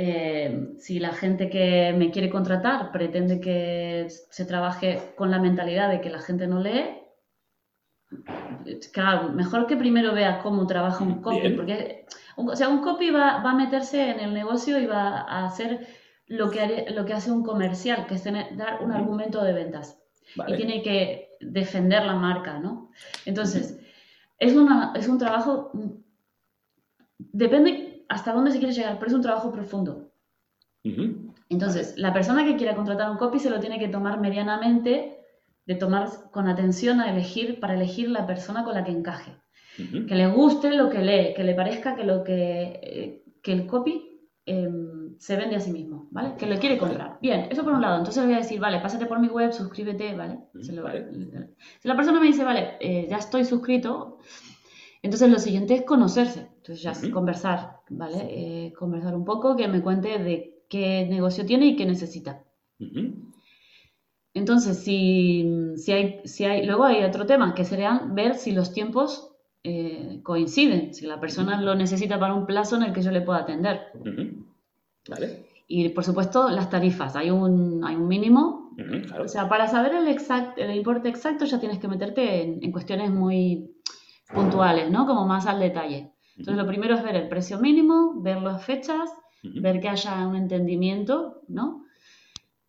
[0.00, 5.90] Eh, si la gente que me quiere contratar pretende que se trabaje con la mentalidad
[5.90, 6.84] de que la gente no lee,
[8.92, 11.56] claro, mejor que primero vea cómo trabaja un copy, Bien.
[11.56, 12.06] porque
[12.36, 15.46] un- o sea, un copy va, va a meterse en el negocio y va a
[15.46, 15.88] hacer
[16.28, 19.52] lo que, haría- lo que hace un comercial, que es tener- dar un argumento de
[19.52, 20.00] ventas
[20.46, 22.92] y tiene que defender la marca, ¿no?
[23.24, 23.80] Entonces,
[24.38, 25.72] es, una, es un trabajo,
[27.18, 30.10] depende hasta dónde se quiere llegar, pero es un trabajo profundo.
[30.84, 35.18] Ujú, Entonces, la persona que quiera contratar un copy se lo tiene que tomar medianamente,
[35.66, 39.32] de tomar con atención a elegir, para elegir la persona con la que encaje.
[40.08, 43.66] Que le guste lo que lee, que le parezca que lo que, eh, que el
[43.66, 44.04] copy
[44.44, 46.34] em, se vende a sí mismo, ¿vale?
[46.36, 47.18] Que lo quiere comprar.
[47.20, 47.98] Bien, eso por un lado.
[47.98, 50.40] Entonces le voy a decir, vale, pásate por mi web, suscríbete, ¿vale?
[51.80, 54.18] Si la persona me dice, vale, eh, ya estoy suscrito,
[55.02, 56.48] entonces lo siguiente es conocerse.
[56.56, 58.28] Entonces ya es conversar, ¿vale?
[58.30, 62.44] Eh, conversar un poco, que me cuente de qué negocio tiene y qué necesita.
[64.34, 68.72] Entonces, si, si, hay, si hay, luego hay otro tema, que sería ver si los
[68.72, 69.32] tiempos
[69.64, 73.22] eh, coinciden, si la persona lo necesita para un plazo en el que yo le
[73.22, 73.80] pueda atender.
[75.08, 75.46] Vale.
[75.66, 78.70] Y por supuesto, las tarifas, hay un, hay un mínimo.
[79.20, 82.70] O sea, para saber el, exact, el importe exacto ya tienes que meterte en, en
[82.70, 83.74] cuestiones muy
[84.32, 85.04] puntuales, ¿no?
[85.04, 86.12] Como más al detalle.
[86.38, 89.10] Entonces, lo primero es ver el precio mínimo, ver las fechas,
[89.42, 91.84] ver que haya un entendimiento, ¿no?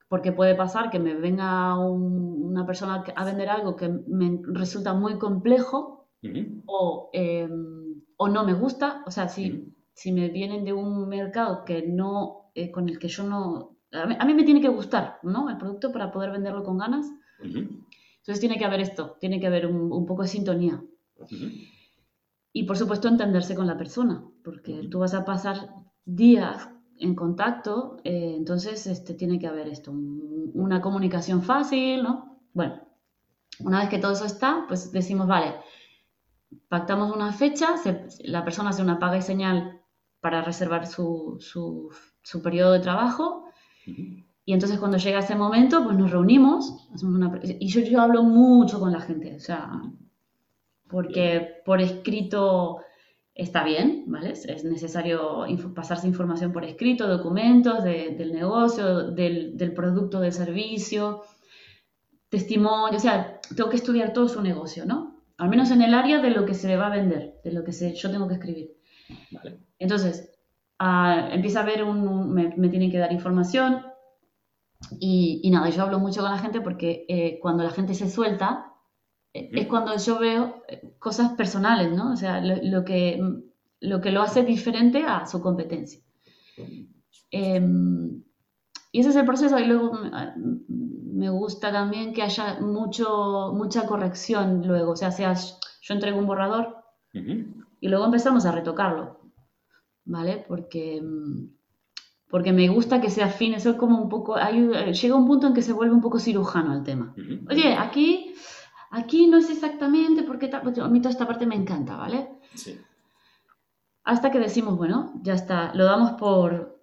[0.08, 5.20] Porque puede pasar que me venga una persona a vender algo que me resulta muy
[5.20, 6.08] complejo
[6.66, 9.04] o, em, o, no me gusta.
[9.06, 13.08] O sea, si, si me vienen de un mercado que no, eh, con el que
[13.08, 13.78] yo no...
[13.92, 15.48] A mí, me tiene que gustar, ¿no?
[15.50, 17.06] El producto para poder venderlo con ganas.
[17.42, 20.82] Entonces tiene que haber esto, tiene que haber un, un poco de sintonía.
[22.52, 25.70] Y por supuesto entenderse con la persona, porque tú vas a pasar
[26.06, 32.42] días en contacto, eh, entonces este, tiene que haber esto, una comunicación fácil, ¿no?
[32.54, 32.82] Bueno,
[33.60, 35.56] una vez que todo eso está, pues decimos, vale,
[36.68, 37.76] pactamos una fecha,
[38.24, 39.82] la persona hace una paga y señal
[40.20, 43.46] para reservar su, su, periodo de trabajo.
[43.86, 46.90] Y entonces cuando llega ese momento, pues nos reunimos.
[47.44, 49.70] y yo, yo hablo mucho con la gente, o sea,
[50.90, 52.80] porque por escrito
[53.36, 54.32] está bien, ¿vale?
[54.32, 61.22] Es necesario pasarse información por escrito, documentos del negocio, del, producto, del servicio,
[62.28, 65.24] testimonio, o sea, tengo que estudiar todo su negocio, ¿no?
[65.38, 67.72] Al menos en el área de lo que se va a vender, de lo que
[67.72, 68.72] yo tengo que escribir.
[69.78, 70.38] Entonces,
[70.80, 73.86] ah, empieza a ver un, me, tienen que dar información
[75.00, 78.69] y, nada, yo hablo mucho con la gente porque eh, cuando la gente se suelta,
[79.34, 82.14] es cuando yo veo eh, cosas personales, ¿no?
[82.14, 83.22] O sea, lo, que,
[83.80, 86.02] lo que lo hace diferente a su competencia.
[87.32, 88.24] Em,
[88.92, 89.60] y ese es el proceso.
[89.60, 89.92] Y luego
[90.68, 94.94] me gusta también que haya mucho, mucha corrección luego.
[94.94, 96.78] O sea, sea yo entrego un borrador
[97.14, 99.20] y luego empezamos a retocarlo,
[100.06, 100.44] ¿vale?
[100.48, 101.04] Porque,
[102.30, 103.54] porque me gusta que sea fin.
[103.54, 104.36] Eso es como un poco...
[104.36, 107.14] Hay, llega un punto en que se vuelve un poco cirujano el tema.
[107.50, 108.34] Oye, aquí
[108.92, 112.30] Aquí no es exactamente porque pues, a mí toda esta parte me encanta, ¿vale?
[112.56, 112.80] Sí.
[114.04, 116.80] Hasta que decimos, bueno, ya está, lo damos por...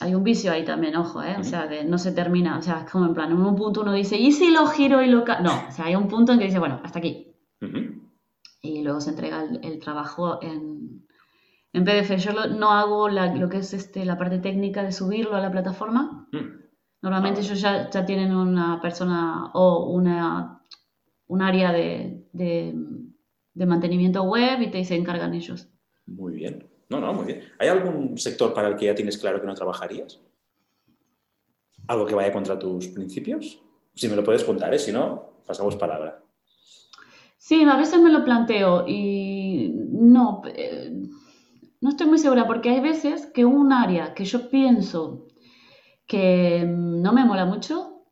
[0.00, 1.36] Hay un vicio ahí también, ojo, ¿eh?
[1.38, 3.82] O sea, que no se termina, o sea, es como en plan, en un punto
[3.82, 5.26] uno dice, ¿y si lo giro y lo...
[5.42, 7.36] No, o sea, hay un punto en que dice, bueno, hasta aquí.
[8.62, 11.06] Y luego se entrega el, trabajo en,
[11.74, 12.16] en, PDF.
[12.16, 16.28] Yo no hago lo que es este, la parte técnica de subirlo a la plataforma.
[16.32, 16.60] Mm.
[17.02, 17.44] Normalmente ah.
[17.44, 20.59] ellos ya, ya tienen una persona o una
[21.30, 22.74] un área de, de,
[23.66, 25.68] mantenimiento web y te se encargan ellos.
[26.06, 26.68] Muy bien.
[26.88, 27.42] No, no, muy bien.
[27.60, 30.20] ¿Hay algún sector para el que ya tienes claro que no trabajarías?
[31.86, 33.62] ¿Algo que vaya contra tus principios?
[33.94, 34.78] Si me lo puedes contar, ¿eh?
[34.80, 36.20] si no, pasamos palabra.
[37.36, 40.90] Sí, a veces me lo planteo y no, eh,
[41.80, 45.28] no estoy muy segura porque hay veces que un área que yo pienso
[46.08, 48.02] que no me mola mucho,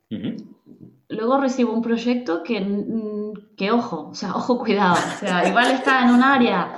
[1.09, 5.71] luego recibo un proyecto que, mm, que, ojo, o sea, ojo, cuidado, o sea, igual
[5.71, 6.77] está en un área,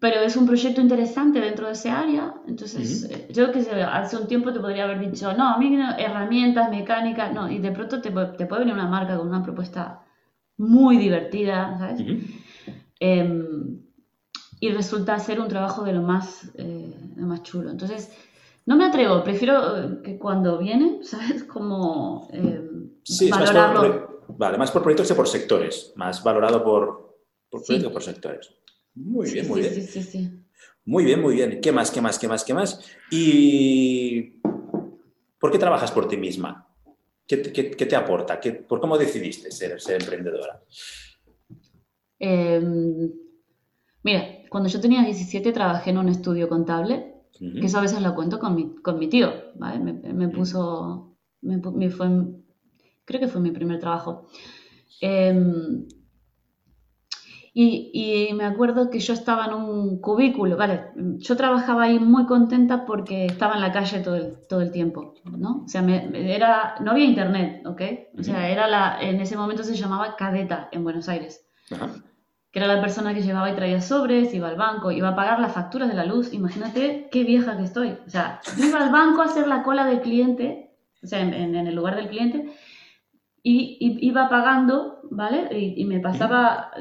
[0.00, 4.16] pero es un proyecto interesante dentro de ese área, entonces eh, yo que sé, hace
[4.16, 8.00] un tiempo te podría haber dicho, no, a mí herramientas, mecánicas, no, y de pronto
[8.00, 10.02] te, te puede venir una marca con una propuesta
[10.56, 12.02] muy divertida, ¿sabes?
[13.00, 13.80] Em,
[14.60, 17.70] y resulta ser un trabajo de lo más, eh, de lo más chulo.
[17.70, 18.12] Entonces,
[18.68, 21.44] no me atrevo, prefiero eh, que cuando viene, ¿sabes?
[21.44, 22.60] Como eh,
[23.02, 23.80] sí, valorarlo.
[23.80, 27.16] Más por, vale, más por proyectos que por sectores, más valorado por,
[27.48, 28.54] por proyectos que por sectores.
[28.94, 29.72] Muy bien, muy bien.
[29.72, 30.30] Sí, sí, sí.
[30.84, 31.62] Muy bien, muy bien.
[31.62, 32.84] ¿Qué más, qué más, qué más, qué más?
[33.10, 34.40] ¿Y
[35.40, 36.68] por qué trabajas por ti misma?
[37.26, 38.38] ¿Qué, te aporta?
[38.68, 40.62] ¿Por cómo decidiste ser, ser emprendedora?
[42.18, 43.12] Em,
[44.02, 48.14] mira, cuando yo tenía 17 trabajé en un estudio contable que eso a veces lo
[48.14, 49.78] cuento con mi, con mi tío, ¿vale?
[49.78, 52.08] Me, puso, me, fue,
[53.04, 54.26] creo que fue mi primer trabajo.
[55.00, 55.86] Em,
[57.60, 62.84] Y, me acuerdo que yo estaba en un cubículo, vale, yo trabajaba ahí muy contenta
[62.86, 65.64] porque estaba en la calle todo el, todo el tiempo, ¿no?
[65.64, 67.82] O sea, me, era, no había internet, ¿ok?
[68.16, 71.48] O sea, era la, en ese momento se llamaba cadeta en Buenos Aires.
[72.58, 75.38] Que era la persona que llevaba y traía sobres, iba al banco, iba a pagar
[75.38, 76.34] las facturas de la luz.
[76.34, 77.96] Imagínate qué vieja que estoy.
[78.04, 81.72] O sea, iba al banco a hacer la cola del cliente, o sea, en, el
[81.76, 82.52] lugar del cliente,
[83.44, 85.48] y, iba pagando, ¿vale?
[85.56, 86.72] Y, y me pasaba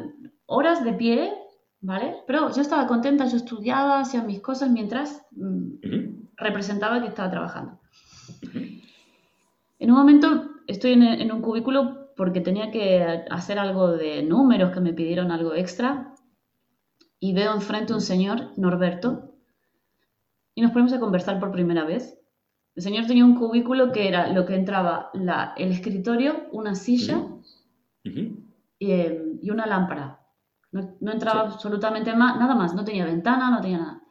[0.47, 1.32] horas de pie,
[1.82, 2.15] ¿vale?
[2.25, 5.73] Pero yo estaba contenta, yo estudiaba, hacía mis cosas mientras mm,
[6.38, 7.80] representaba que estaba trabajando.
[9.78, 14.82] En un momento estoy en, un cubículo porque tenía que hacer algo de números que
[14.82, 16.13] me pidieron algo extra
[17.20, 19.36] y veo enfrente un señor, Norberto,
[20.55, 22.20] y nos ponemos a conversar por primera vez.
[22.76, 25.11] El señor tenía un cubículo que era lo que entraba
[25.55, 27.28] el escritorio, una silla
[28.80, 30.20] eh, y una lámpara.
[30.72, 34.01] No, entraba absolutamente más, nada más, no tenía ventana, no tenía nada.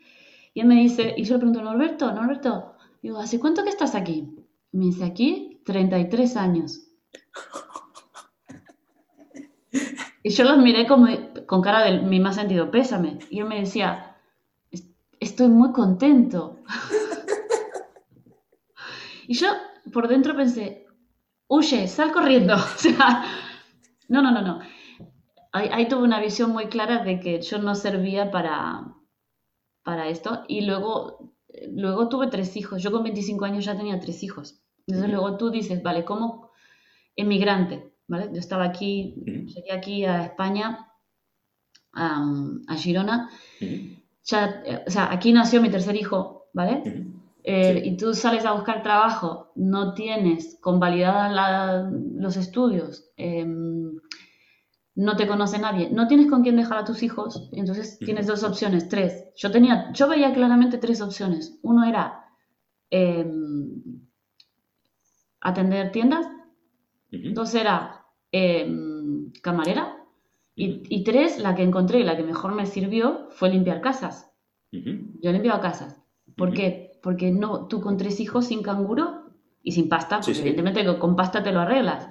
[0.55, 3.95] Y él me dice, y yo le pregunto, Norberto, Norberto, digo, ¿hace cuánto que estás
[3.95, 4.33] aquí?
[4.73, 6.83] me dice, aquí 33 años.
[10.27, 11.07] Y yo los miré como,
[11.47, 13.21] con cara de mi más sentido pésame.
[13.31, 14.17] Y él me decía,
[15.21, 16.59] estoy muy contento.
[19.29, 19.47] y yo
[19.93, 20.85] por dentro pensé,
[21.47, 22.55] huye, sal corriendo.
[22.57, 23.25] O sea,
[24.09, 24.59] no, no, no, no
[25.53, 28.97] ahí, tuve una visión muy clara de que yo no servía para,
[29.85, 30.43] para esto.
[30.49, 31.37] Y luego,
[31.69, 32.83] luego tuve tres hijos.
[32.83, 34.61] Yo con 25 años ya tenía tres hijos.
[34.89, 36.51] Entonces luego tú dices, vale, ¿cómo
[37.15, 37.96] emigrante?
[38.09, 38.31] ¿Vale?
[38.33, 40.89] Yo estaba aquí, llegué aquí a España,
[41.93, 43.31] a, Girona.
[44.25, 47.07] Ya, o sea, aquí nació mi tercer hijo, ¿vale?
[47.49, 54.01] Eh, y tú sales a buscar trabajo, no tienes convalidadas los estudios, em,
[54.97, 58.43] no te conoce nadie, no tienes con quién dejar a tus hijos, entonces tienes dos
[58.43, 59.27] opciones, tres.
[59.37, 61.57] Yo tenía, yo veía claramente tres opciones.
[61.63, 62.25] Uno era
[62.91, 63.81] em,
[65.41, 66.27] atender tiendas,
[67.33, 67.96] dos era
[68.37, 69.97] em, camarera,
[70.59, 74.31] y, tres, la que encontré y la que mejor me sirvió fue limpiar casas.
[74.73, 76.01] Yo he limpiado casas.
[76.35, 76.99] ¿Por qué?
[77.03, 79.27] Porque no, tú con tres hijos sin canguro
[79.63, 82.09] y sin pasta, pues evidentemente con pasta te lo arreglas.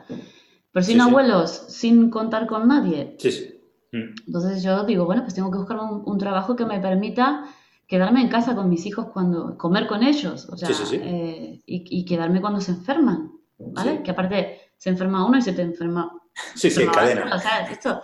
[0.72, 3.16] Pero sin abuelos, sin contar con nadie.
[3.18, 3.62] Sí, sí.
[3.92, 4.14] Mm.
[4.28, 7.46] Entonces yo digo, bueno, pues tengo que buscar un, trabajo que me permita
[7.88, 12.42] quedarme en casa con mis hijos cuando comer con ellos, o sea, eh, y, quedarme
[12.42, 14.04] cuando se enferman, ¿vale?
[14.04, 16.12] Que aparte se enferma uno y se te enferma.
[16.54, 17.32] Sí, sí, cadena.
[17.72, 18.02] Esto.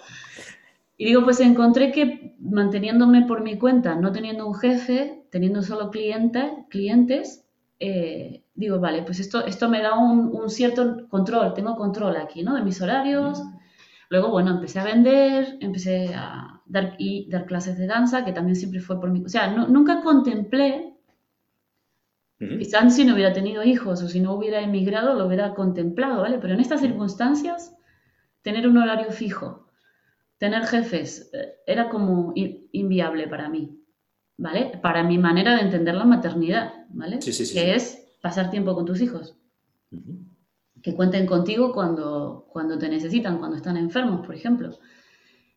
[0.97, 5.89] Y digo, pues encontré que manteniéndome por mi cuenta, no teniendo un jefe, teniendo solo
[5.89, 7.43] clientes, clientes,
[7.80, 12.53] eh, digo, vale, pues esto, esto me da un, cierto control, tengo control aquí, ¿no?
[12.53, 13.41] De mis horarios.
[14.09, 18.55] Luego, bueno, empecé a vender, empecé a dar, y dar clases de danza, que también
[18.55, 19.24] siempre fue por mí.
[19.26, 20.91] O sea, nunca contemplé,
[22.58, 26.39] quizás si no hubiera tenido hijos o si no hubiera emigrado, lo hubiera contemplado, ¿vale?
[26.39, 27.76] Pero en estas circunstancias,
[28.42, 29.68] tener un horario fijo,
[30.38, 33.82] tener jefes, eh, era como inviable para mí.
[34.42, 34.80] ¿vale?
[34.82, 37.22] Para mi manera de entender la maternidad, ¿vale?
[37.22, 39.36] Sí, sí, sí, que es pasar tiempo con tus hijos.
[40.82, 44.72] Que cuenten contigo cuando, cuando te necesitan, cuando están enfermos, por ejemplo.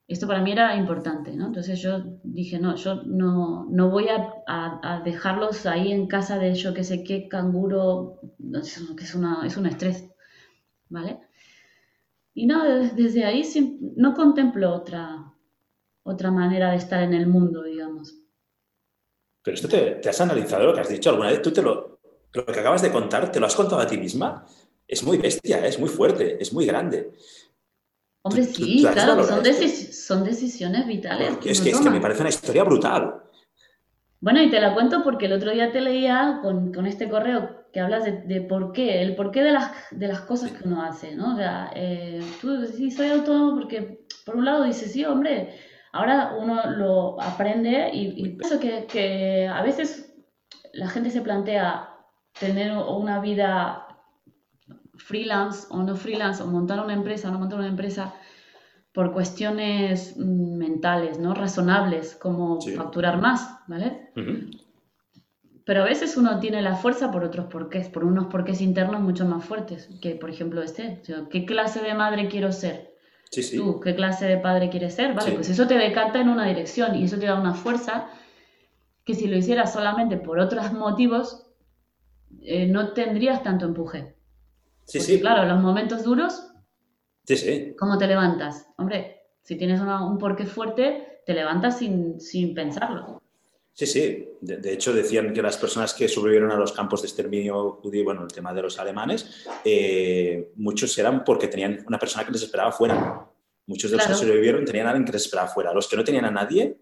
[0.06, 1.46] Esto para mí era importante, ¿no?
[1.46, 6.74] Entonces yo dije, no, yo no, no voy a, dejarlos ahí en casa de yo
[6.74, 8.20] que sé qué canguro,
[8.96, 10.06] que es, una, es un estrés,
[10.90, 11.20] ¿vale?
[12.34, 13.42] Y no, desde ahí
[13.96, 15.32] no contemplo otra,
[16.02, 18.14] otra manera de estar en el mundo, digamos.
[19.42, 22.00] Pero esto te, has analizado lo que has dicho alguna vez, tú te lo,
[22.32, 24.44] lo que acabas de contar, ¿te lo has contado a ti misma?
[24.86, 27.12] Es muy bestia, es muy fuerte, es muy grande.
[28.26, 31.32] Hombre, sí, claro, son, son, decisiones vitales.
[31.44, 33.22] es, que, es que me parece una historia brutal.
[34.20, 37.66] Bueno, y te la cuento porque el otro día te leía con, con este correo
[37.72, 41.14] que hablas de, por qué, el porqué de las, de las cosas que uno hace,
[41.14, 41.34] ¿no?
[41.34, 45.54] O sea, eh, tú sí soy autónomo porque, por un lado, dices, sí, hombre,
[45.94, 50.12] Ahora uno lo aprende y, pienso que, a veces
[50.72, 51.88] la gente se plantea
[52.40, 53.83] tener una vida
[54.96, 58.14] freelance o no freelance, o montar una empresa o no montar una empresa
[58.92, 61.34] por cuestiones mm, mentales, ¿no?
[61.34, 64.10] Razonables, como facturar más, ¿vale?
[65.66, 69.24] Pero a veces uno tiene la fuerza por otros porqués, por unos porqués internos mucho
[69.24, 71.02] más fuertes, que por ejemplo este.
[71.30, 72.94] ¿Qué clase de madre quiero ser?
[73.56, 75.14] Tú, ¿qué clase de padre quieres ser?
[75.14, 78.08] Vale, pues eso te decanta en una dirección y eso te da una fuerza
[79.04, 81.46] que si lo hicieras solamente por otros motivos,
[82.42, 84.14] eh, no tendrías tanto empuje.
[84.84, 85.20] Sí, sí.
[85.20, 86.48] Claro, los momentos duros,
[87.24, 87.74] sí, sí.
[87.78, 88.66] ¿cómo te levantas?
[88.76, 93.22] Hombre, Si tienes un porqué fuerte, te levantas sin, sin pensarlo.
[93.74, 94.28] Sí, sí.
[94.40, 98.22] De, hecho, decían que las personas que sobrevivieron a los campos de exterminio judío, bueno,
[98.22, 102.70] el tema de los alemanes, eh, muchos eran porque tenían una persona que les esperaba
[102.70, 103.28] fuera.
[103.66, 105.74] Muchos de los que sobrevivieron tenían a alguien que les esperaba fuera.
[105.74, 106.78] Los que no tenían a nadie.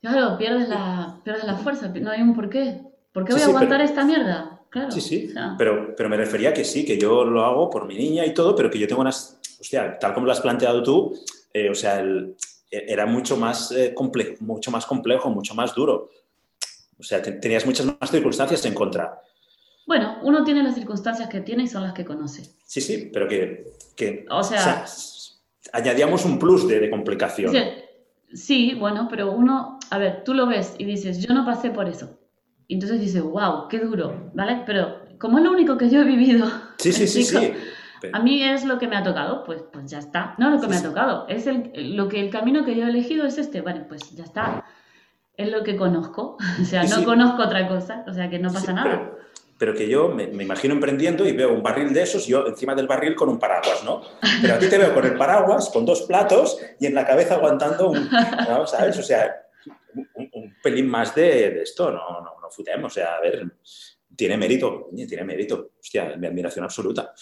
[0.00, 2.82] Claro, pierdes la, pierdes la fuerza, no hay un porqué.
[3.12, 4.59] ¿Por qué voy a aguantar esta mierda?
[4.70, 5.34] Claro, sí, sí.
[5.58, 8.54] Pero, pero me refería que sí, que yo lo hago por mi niña y todo,
[8.54, 9.38] pero que yo tengo unas.
[9.60, 11.14] Hostia, tal como lo has planteado tú,
[11.52, 12.36] eh, o sea, el,
[12.70, 16.10] era mucho más, eh, complejo, mucho más complejo, mucho más duro.
[16.98, 19.20] O sea, tenías muchas más circunstancias en contra.
[19.86, 22.42] Bueno, uno tiene las circunstancias que tiene y son las que conoce.
[22.64, 24.84] Sí, sí, pero que, o, sea,
[25.72, 27.52] añadíamos un plus de, complicación.
[28.32, 31.88] Sí, bueno, pero uno, a ver, tú lo ves y dices, yo no pasé por
[31.88, 32.19] eso.
[32.70, 34.62] Y entonces dices, wow, qué duro, ¿vale?
[34.64, 36.46] Pero como es lo único que yo he vivido,
[36.78, 37.52] sí, sí, sí, sí.
[38.12, 40.36] A mí es lo que me ha tocado, pues, pues ya está.
[40.38, 42.88] No lo que me ha tocado, es el, lo que el camino que yo he
[42.88, 43.60] elegido es este.
[43.60, 44.64] Bueno, pues ya está.
[45.36, 46.36] Es lo que conozco.
[46.62, 48.04] O sea, no conozco otra cosa.
[48.06, 49.16] O sea, que no pasa nada.
[49.58, 52.86] Pero, que yo me, imagino emprendiendo y veo un barril de esos, yo encima del
[52.86, 54.00] barril con un paraguas, ¿no?
[54.40, 57.34] Pero a ti te veo con el paraguas, con dos platos y en la cabeza
[57.34, 58.08] aguantando un.
[58.68, 58.96] ¿Sabes?
[58.96, 59.42] O sea,
[60.14, 62.39] un, pelín más de, esto, no, no,
[62.78, 62.86] no.
[62.86, 63.52] O sea, a ver,
[64.16, 65.70] tiene mérito, tiene mérito.
[65.80, 67.12] Hostia, mi admiración absoluta.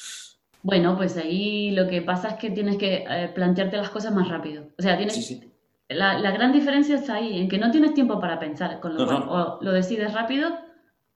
[0.62, 4.28] Bueno, pues ahí lo que pasa es que tienes que eh, plantearte las cosas más
[4.28, 4.68] rápido.
[4.78, 5.40] O sea, tienes...
[5.88, 9.24] La, gran diferencia está ahí, en que no tienes tiempo para pensar, con lo cual
[9.26, 10.50] o lo decides rápido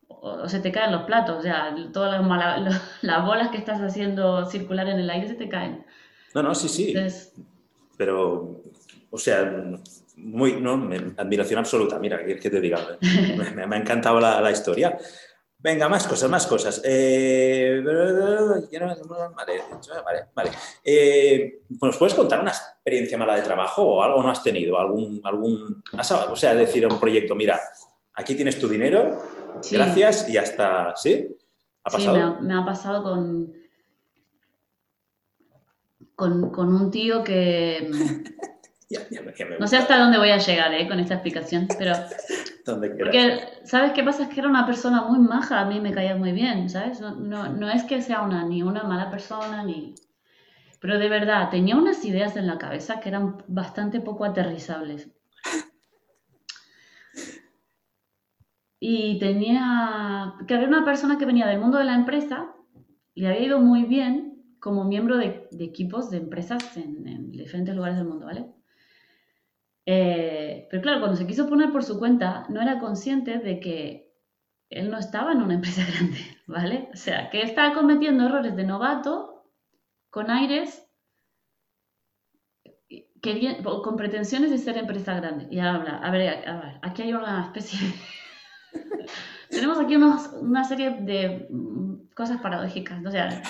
[0.09, 2.25] o, se te caen los platos, o sea, todas
[3.03, 5.85] las, bolas que estás haciendo circular en el aire se te caen.
[6.35, 6.95] No, no, sí, sí.
[7.99, 8.63] Pero,
[9.11, 9.43] o sea,
[10.23, 14.99] muy, no, admiración absoluta, mira, que, te diga, me, me, ha encantado la, la historia.
[15.63, 16.83] Venga, más cosas, más cosas.
[16.85, 17.81] Eh,
[20.05, 20.51] vale, vale,
[20.83, 24.77] eh, ¿Nos puedes contar una experiencia mala de trabajo o algo no has tenido?
[24.77, 25.85] ¿Algún, algún,
[26.29, 27.61] o sea, decir a un proyecto, mira,
[28.15, 29.23] aquí tienes tu dinero,
[29.71, 31.29] gracias y hasta, ¿sí?
[31.85, 32.39] ¿Ha pasado?
[32.41, 33.53] Sí, me ha, pasado con,
[36.17, 37.89] con, con un tío que...
[39.59, 41.95] no sé hasta dónde voy a llegar eh, con esta explicación, pero...
[42.65, 44.23] Porque, ¿sabes qué pasa?
[44.23, 47.01] Es que era una persona muy maja, a mí me caía muy bien, ¿sabes?
[47.01, 49.95] No, no, es que sea una, ni una mala persona, ni...
[50.81, 55.11] Pero de verdad, tenía unas ideas en la cabeza que eran bastante poco aterrizables.
[58.85, 60.35] Y tenía...
[60.49, 62.53] que había una persona que venía del mundo de la empresa,
[63.15, 68.09] le había ido muy bien como miembro de, equipos de empresas en diferentes lugares del
[68.09, 68.47] mundo, ¿vale?
[69.87, 74.13] Eh, pero claro, cuando se quiso poner por su cuenta, no era consciente de que
[74.71, 76.89] él no estaba en una empresa grande, ¿vale?
[76.93, 79.45] O sea, que estaba cometiendo errores de novato
[80.11, 80.87] con aires
[83.85, 85.47] con pretensiones de ser empresa grande.
[85.51, 87.79] Y ahora, a ver, a ver, aquí hay una especie
[89.51, 93.05] Tenemos aquí una serie de mm, cosas paradójicas.
[93.05, 93.43] O sea,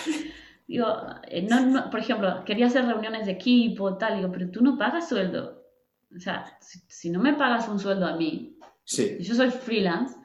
[0.66, 0.86] digo,
[1.28, 1.48] eh,
[1.90, 5.61] por ejemplo, quería hacer reuniones de equipo, tal, digo, pero tú no pagas sueldo.
[6.16, 6.58] O sea,
[6.88, 9.18] si, no me pagas un sueldo a mí, sí.
[9.20, 10.16] yo soy freelance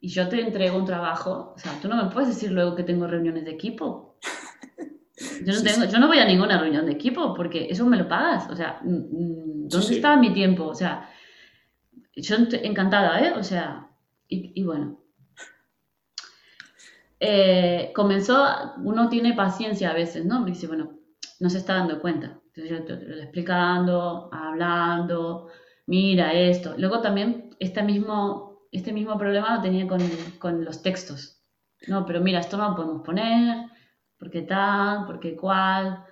[0.00, 2.84] y yo te entrego un trabajo, o sea, tú no me puedes decir luego que
[2.84, 4.18] tengo reuniones de equipo.
[5.44, 8.06] Yo no, tengo, yo no voy a ninguna reunión de equipo porque eso me lo
[8.06, 8.48] pagas.
[8.50, 10.64] O sea, mm, mm, ¿dónde está mi tiempo?
[10.66, 11.10] O sea,
[12.14, 13.32] yo encantada, ¿eh?
[13.36, 13.88] O sea,
[14.28, 15.00] y, bueno.
[17.18, 18.46] Eh, comenzó,
[18.78, 20.40] uno tiene paciencia a veces, ¿no?
[20.40, 20.98] Me dice, bueno,
[21.40, 22.38] no se está dando cuenta.
[22.58, 25.48] Entonces te, explicando, hablando,
[25.86, 26.74] mira esto.
[26.76, 30.00] Luego también este mismo, este mismo problema lo tenía con,
[30.38, 31.42] con los textos.
[31.86, 33.66] No, pero mira, esto no lo podemos poner,
[34.18, 36.04] porque tal, porque cual.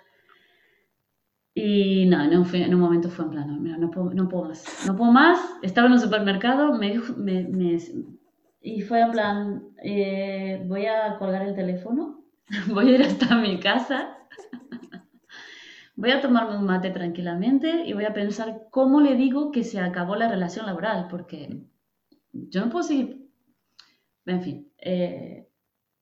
[1.55, 4.45] Y no, en un, en un momento fue en plan, mira, no puedo, no puedo
[4.45, 4.85] más.
[4.87, 5.41] No puedo más.
[5.63, 7.79] Estaba en un supermercado me, me, me
[8.61, 12.25] y fue en plan, eh, voy a colgar el teléfono,
[12.69, 14.17] voy a ir hasta mi casa
[15.97, 19.81] voy a tomarme un mate tranquilamente y voy a pensar cómo le digo que se
[19.81, 21.63] acabó la relación laboral, porque
[22.33, 23.29] yo no puedo seguir.
[24.27, 25.49] En fin, eh,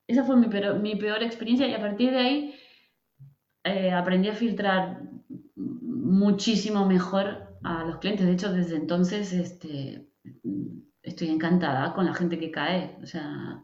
[0.06, 0.48] esa fue mi
[0.96, 2.54] peor, experiencia y a partir de ahí
[3.62, 5.00] eh, aprendí a filtrar
[5.54, 8.26] muchísimo mejor a los clientes.
[8.26, 10.08] De hecho, desde entonces este,
[11.02, 12.98] estoy encantada con la gente que cae.
[13.02, 13.62] O sea,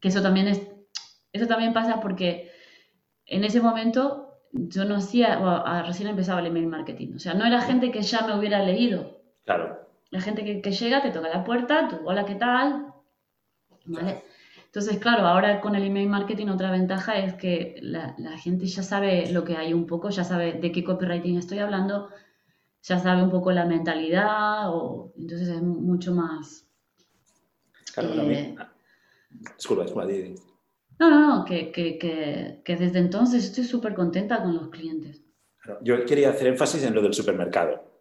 [0.00, 0.62] que eso también es,
[1.32, 2.50] eso también pasa porque
[3.26, 4.23] en ese momento
[4.54, 7.14] yo no hacía, recién empezaba el email marketing.
[7.16, 9.20] O sea, no era gente que ya me hubiera leído.
[9.44, 9.80] Claro.
[10.10, 12.94] La gente que, llega, te toca la puerta, tú, hola, ¿qué tal?
[13.86, 14.22] ¿Vale?
[14.66, 18.82] Entonces, claro, ahora con el email marketing otra ventaja es que la, la gente ya
[18.82, 22.10] sabe lo que hay un poco, ya sabe de qué copywriting estoy hablando,
[22.82, 26.66] ya sabe un poco la mentalidad, o, entonces es mucho más...
[27.92, 28.56] Claro, eh, también.
[29.56, 30.08] Disculpa, disculpa.
[30.98, 31.98] No, no, que, que,
[32.64, 35.22] que, desde entonces estoy súper contenta con los clientes.
[35.82, 37.92] Yo quería hacer énfasis en lo del supermercado.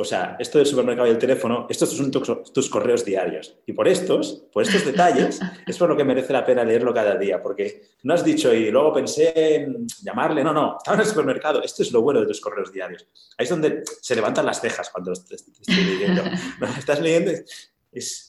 [0.00, 3.56] O sea, esto del supermercado y el teléfono, estos son tus, tus correos diarios.
[3.66, 7.16] Y por estos, por estos detalles, es por lo que merece la pena leerlo cada
[7.16, 7.42] día.
[7.42, 10.44] Porque no has dicho y luego pensé en llamarle.
[10.44, 11.62] No, no, estaba en el supermercado.
[11.64, 13.08] Esto es lo bueno de tus correos diarios.
[13.36, 16.22] Ahí es donde se levantan las cejas cuando te, estoy leyendo.
[16.78, 17.32] Estás leyendo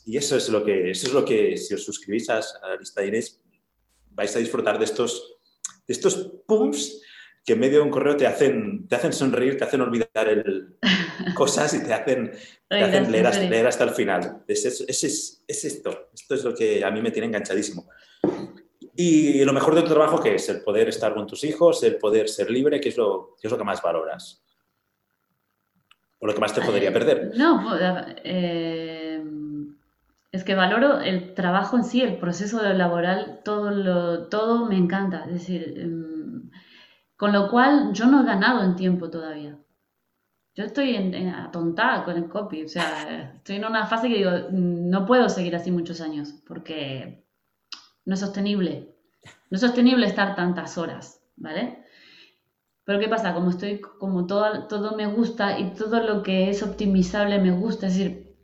[0.06, 3.02] y eso es lo que, eso es lo que si os suscribís a la lista
[3.02, 3.40] de Inés,
[4.20, 5.38] vais a disfrutar de estos,
[5.88, 6.16] de estos
[6.46, 7.02] pumps
[7.46, 10.78] que en medio de un correo te hacen, te hacen sonreír, te hacen olvidar el,
[11.36, 12.32] cosas y te hacen,
[12.68, 13.56] te Oiga, hacen leer, hasta, siempre.
[13.58, 14.44] leer hasta el final.
[14.48, 16.10] Es, es, es- es- es esto.
[16.14, 17.90] Esto es lo que a mí me tiene enganchadísimo.
[18.96, 21.96] Y lo mejor de tu trabajo, que es el poder estar con tus hijos, el
[21.96, 24.44] poder ser libre, que es lo, qué es lo que más valoras.
[26.20, 27.32] O lo que más te podría perder.
[27.36, 27.82] No, pues,
[28.26, 28.99] eh,
[30.32, 35.26] es que valoro el trabajo en sí, el proceso laboral, todo, todo me encanta.
[35.26, 36.50] Es decir, em,
[37.18, 39.58] con lo cual yo no he ganado en tiempo todavía.
[40.56, 40.96] Yo estoy
[41.36, 45.30] atontada con el copy, o sea, estoy en una fase que digo, "Mm, no puedo
[45.30, 47.26] seguir así muchos años, porque
[48.06, 48.96] no es sostenible.
[49.50, 51.84] No es sostenible estar tantas horas, ¿vale?
[52.84, 53.34] Pero ¿qué pasa?
[53.34, 57.88] Como estoy, como todo, todo me gusta y todo lo que es optimizable me gusta,
[57.88, 58.36] es decir,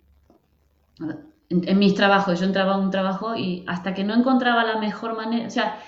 [1.49, 4.77] en, en mis trabajos, yo entraba a un trabajo y hasta que no encontraba la
[4.77, 5.79] mejor manera, o sea,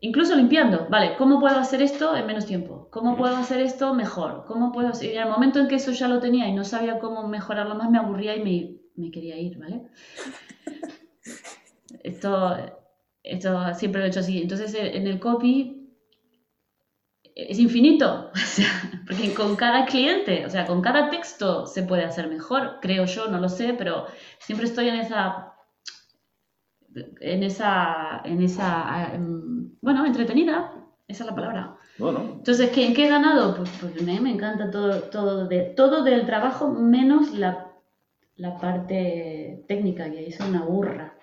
[0.00, 2.88] incluso limpiando, vale, ¿cómo puedo hacer esto en menos tiempo?
[2.90, 4.44] ¿Cómo puedo hacer esto mejor?
[4.46, 5.12] ¿Cómo puedo hacer?
[5.12, 7.74] Y en el momento en que eso ya lo tenía y no sabía cómo mejorarlo
[7.74, 9.82] más, me aburría y me, me quería ir, ¿vale?
[12.02, 12.56] Esto,
[13.24, 14.40] esto siempre lo he hecho así.
[14.40, 15.85] Entonces, en el copy
[17.36, 18.68] es infinito, o sea,
[19.06, 23.28] porque con cada cliente, o sea, con cada texto se puede hacer mejor, creo yo,
[23.28, 24.06] no lo sé, pero
[24.38, 25.52] siempre estoy en esa,
[27.20, 30.72] en esa, en esa, em, bueno, entretenida,
[31.06, 31.76] esa es la palabra.
[31.98, 33.56] Entonces, ¿qué, ¿en qué he ganado?
[33.56, 37.70] Pues, pues me, me encanta todo, todo, de, todo del trabajo, menos la,
[38.36, 41.14] la parte técnica, que es una burra.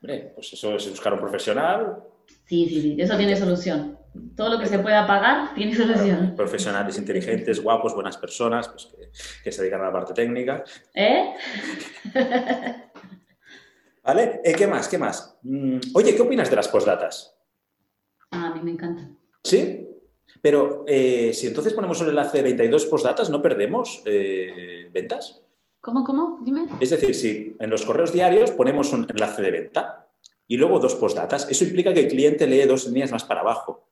[0.00, 2.02] Hombre, pues eso es buscar un profesional,
[2.46, 3.95] Sí, sí, sí, eso tiene solución.
[4.36, 6.34] Todo lo que se pueda pagar tiene solución.
[6.36, 9.10] profesionales inteligentes, guapos, buenas personas, pues que,
[9.44, 10.62] que se dedican a la parte técnica.
[10.94, 11.34] ¿Eh?
[14.02, 14.40] ¿Vale?
[14.44, 14.88] Eh, ¿Qué más?
[14.88, 15.36] ¿Qué más?
[15.42, 17.36] Mm, Oye, ¿qué opinas de las postdatas?
[18.30, 19.08] Ah, a mí me encanta.
[19.42, 19.88] ¿Sí?
[20.40, 25.42] Pero eh, si entonces ponemos un enlace de 22 postdatas, ¿no perdemos eh, ventas?
[25.80, 26.38] ¿Cómo, cómo?
[26.42, 26.66] Dime.
[26.80, 30.08] Es decir, si en los correos diarios ponemos un enlace de venta
[30.46, 33.88] y luego dos postdatas, eso implica que el cliente lee dos líneas más para abajo.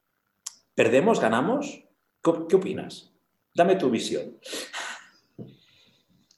[0.74, 1.20] ¿Perdemos?
[1.20, 1.84] ¿Ganamos?
[2.22, 3.12] ¿Qué, opinas?
[3.54, 4.38] Dame tu visión.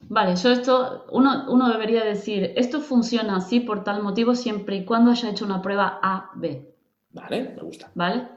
[0.09, 4.85] Vale, yo esto, uno, uno debería decir, esto funciona así por tal motivo siempre y
[4.85, 6.73] cuando haya hecho una prueba A, B,
[7.11, 7.91] Vale, me gusta.
[7.95, 8.27] ¿vale?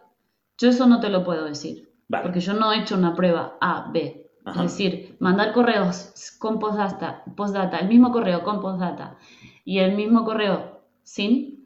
[0.59, 2.25] Yo eso no te lo puedo decir, Vale.
[2.25, 4.27] porque yo no he hecho una prueba A, B.
[4.45, 4.65] Ajá.
[4.65, 9.19] Es decir, mandar correos con postdata, postdata, el mismo correo con postdata
[9.65, 11.60] y el mismo correo sin,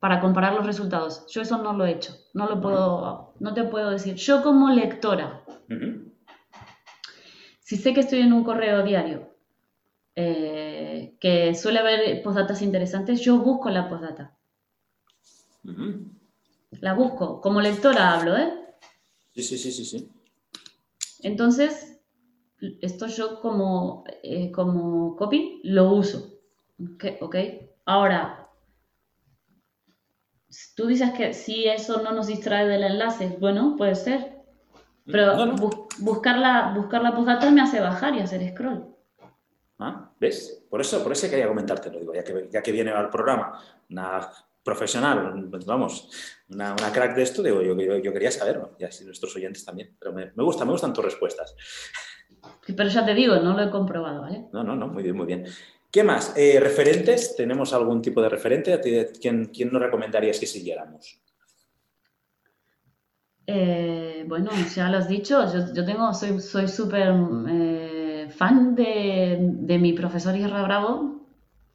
[0.00, 1.26] para comparar los resultados.
[1.28, 4.14] Yo eso no lo he hecho, no lo puedo, no te puedo decir.
[4.14, 5.44] Yo como lectora,
[7.60, 9.34] si sé que estoy en un correo diario
[10.14, 14.36] eh, que suele haber postdatas interesantes, yo busco la postdata.
[16.80, 17.40] La busco.
[17.40, 18.52] Como lectora hablo, ¿eh?
[19.34, 20.12] Sí, sí, sí, sí, sí.
[21.22, 22.00] Entonces,
[22.80, 26.40] esto yo como, eh, como copy lo uso.
[26.80, 27.36] Ok, ok.
[27.84, 28.47] Ahora,
[30.74, 34.36] tú dices que si eso no nos distrae del enlace, bueno, puede ser.
[35.06, 35.54] Pero No, no.
[35.56, 38.94] bu- buscar, la, buscar la postdata me hace bajar y hacer scroll.
[39.78, 40.64] Ah, ¿Ves?
[40.68, 43.58] Por eso, por eso quería comentártelo, digo, ya que, ya que viene al programa
[43.90, 44.28] una
[44.62, 46.10] profesional, vamos,
[46.50, 49.64] una, una crack de esto, digo, yo, yo, yo quería saberlo, y así nuestros oyentes
[49.64, 49.96] también.
[49.98, 51.54] Pero me, me gusta, me gustan tus respuestas.
[52.66, 54.46] Pero ya te digo, no lo he comprobado, ¿vale?
[54.52, 55.46] No, no, no, muy bien, muy bien.
[55.92, 56.32] ¿Qué más?
[56.34, 57.36] Eh, ¿Referentes?
[57.36, 58.72] ¿Tenemos algún tipo de referente?
[58.72, 61.20] ¿A ti- ¿Quién, quién nos recomendarías que siguiéramos?
[63.46, 67.14] Eh, bueno, ya lo has dicho, yo, yo tengo, soy soy súper
[67.48, 71.26] eh, fan de, de mi profesor Isra Bravo,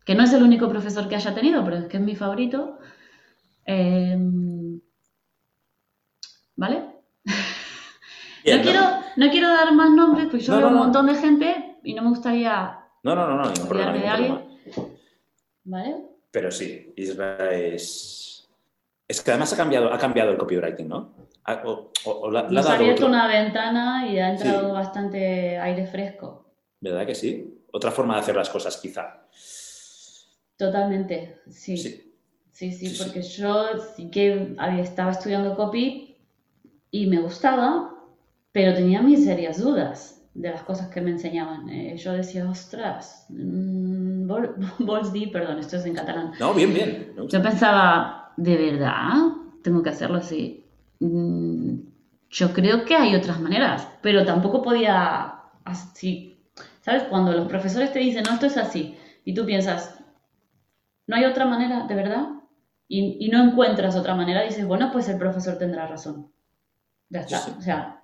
[0.06, 2.78] que no es el único profesor que haya tenido, pero es que es mi favorito.
[3.66, 4.18] Eh,
[6.56, 6.84] ¿vale?
[8.46, 8.82] Bien, no, quiero,
[9.18, 11.94] no quiero dar más nombres, porque yo No, veo no, un montón de gente y
[11.94, 14.54] no me gustaría, No, no, no, no, ningún problema, ningún.
[15.66, 15.96] ¿vale?
[16.32, 18.50] Pero sí, Isra es,
[19.08, 21.14] Es que además ha cambiado, ha cambiado el copywriting, ¿no?
[21.66, 26.56] O, o, la, Nos ha abierto una ventana y ha entrado bastante aire fresco.
[26.80, 27.66] ¿Verdad que sí?
[27.74, 29.28] Otra forma de hacer las cosas, quizá.
[30.56, 32.10] Totalmente, sí.
[32.52, 36.16] Sí, sí, porque yo sí que estaba estudiando copy
[36.92, 37.96] y me gustaba,
[38.52, 41.70] pero tenía mis serias dudas de las cosas que me enseñaban.
[41.70, 44.28] Eh, yo decía, ostras, mmm,
[45.32, 46.32] perdón, esto es en catalán.
[46.40, 47.14] No, bien, bien.
[47.30, 49.14] Yo pensaba, ¿de verdad?
[49.64, 50.66] Tengo que hacerlo así.
[51.00, 51.76] Mm,
[52.30, 56.30] yo creo que hay otras maneras, pero tampoco podía así.
[56.82, 57.04] ¿Sabes?
[57.04, 60.00] Cuando los profesores te dicen, no, esto es así, y tú piensas,
[61.08, 62.28] ¿no hay otra manera, de verdad?
[62.90, 66.32] Y, y no encuentras otra manera, dices, bueno, pues el profesor tendrá razón.
[67.10, 67.56] Ya está.
[67.58, 68.03] O sea,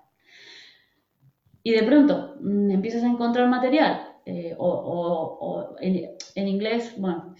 [1.63, 7.33] y de pronto mm, empiezas a encontrar material, eh, o, en, inglés, bueno,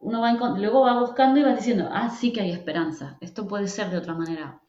[0.00, 3.68] uno va luego va buscando y va diciendo, ah, sí que hay esperanza, esto puede
[3.68, 4.60] ser de otra manera.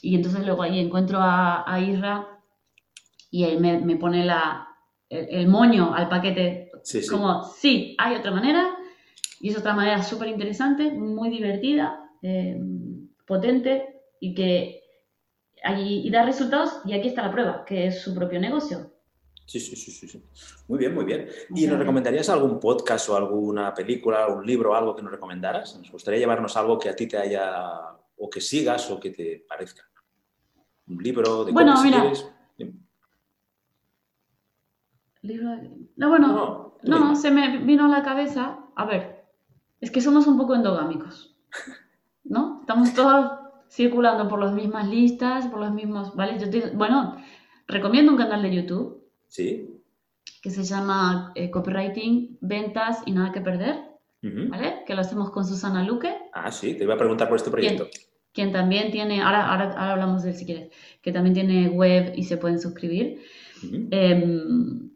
[0.00, 2.28] Y entonces luego ahí encuentro a, a Isra
[3.30, 4.68] y él me, pone la,
[5.08, 6.70] el, moño al paquete,
[7.10, 8.76] como, sí, hay otra manera,
[9.40, 12.56] y es otra manera súper interesante, muy divertida, eh,
[13.26, 14.83] potente, y que
[15.76, 18.94] y da resultados y aquí está la prueba, que es su propio negocio.
[19.46, 20.24] Sí, sí, sí, sí.
[20.68, 21.28] Muy bien, muy bien.
[21.54, 25.76] ¿Y nos recomendarías algún podcast o alguna película, un libro, algo que nos recomendaras?
[25.76, 27.72] Nos gustaría llevarnos algo que a ti te haya,
[28.16, 29.82] o que sigas o que te parezca.
[30.88, 32.10] Un libro de bueno, mira.
[35.22, 35.56] Libro
[35.96, 38.58] No, bueno, no, no, se me vino a la cabeza.
[38.76, 39.24] A ver,
[39.80, 41.36] es que somos un poco endogámicos,
[42.24, 42.60] ¿no?
[42.60, 43.43] Estamos todos
[43.74, 46.38] circulando por las mismas listas, por los mismos, ¿vale?
[46.38, 47.16] Yo bueno,
[47.66, 49.04] recomiendo un canal de YouTube.
[49.26, 49.68] Sí.
[50.40, 53.76] Que se llama eh, Copywriting, Ventas y Nada que Perder,
[54.22, 54.84] ¿vale?
[54.86, 56.14] Que lo hacemos con Susana Luque.
[56.32, 57.88] Ah, sí, te iba a preguntar por este proyecto.
[58.32, 60.72] Quien, también tiene, ahora, ahora, hablamos de él si quieres,
[61.02, 63.22] que también tiene web y se pueden suscribir.
[63.90, 64.90] Em,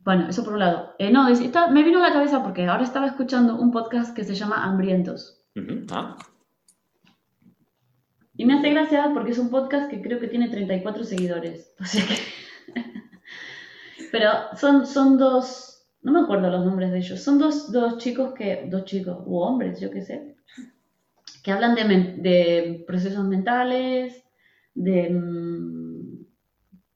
[0.00, 0.94] bueno, eso por un lado.
[0.98, 1.28] Eh, no,
[1.70, 5.44] me vino a la cabeza porque ahora estaba escuchando un podcast que se llama Hambrientos.
[5.90, 6.16] Ah.
[8.38, 11.74] Y me hace gracia porque es un podcast que creo que tiene 34 seguidores.
[14.12, 18.34] Pero son, son dos, no me acuerdo los nombres de ellos, son dos, dos chicos
[18.34, 20.36] que, dos chicos, u hombres, yo qué sé,
[21.42, 21.82] que hablan de,
[22.22, 24.22] de procesos mentales,
[24.72, 26.24] de, mm,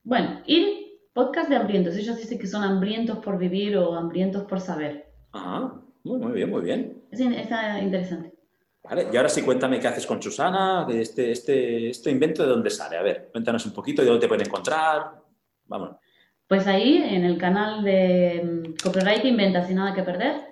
[0.05, 1.97] bueno, y podcast de hambrientos.
[1.97, 5.07] Ellos dicen que son hambrientos por vivir o hambrientos por saber.
[5.32, 5.74] Ah,
[6.05, 7.03] muy, muy bien, muy bien.
[7.11, 8.32] Es, es interesante.
[8.83, 12.70] Vale, y ahora sí cuéntame qué haces con Susana, este, este, este invento de dónde
[12.70, 12.97] sale.
[12.97, 15.22] A ver, cuéntanos un poquito de dónde te pueden encontrar.
[15.66, 15.97] Vamos.
[16.49, 20.43] Pues ahí, en el canal de mm, Copywriting Ventas y Nada que Perder.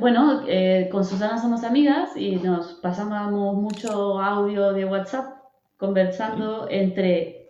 [0.00, 5.44] bueno, eh, con Susana somos amigas y nos pasábamos mucho audio de WhatsApp
[5.76, 7.44] conversando entre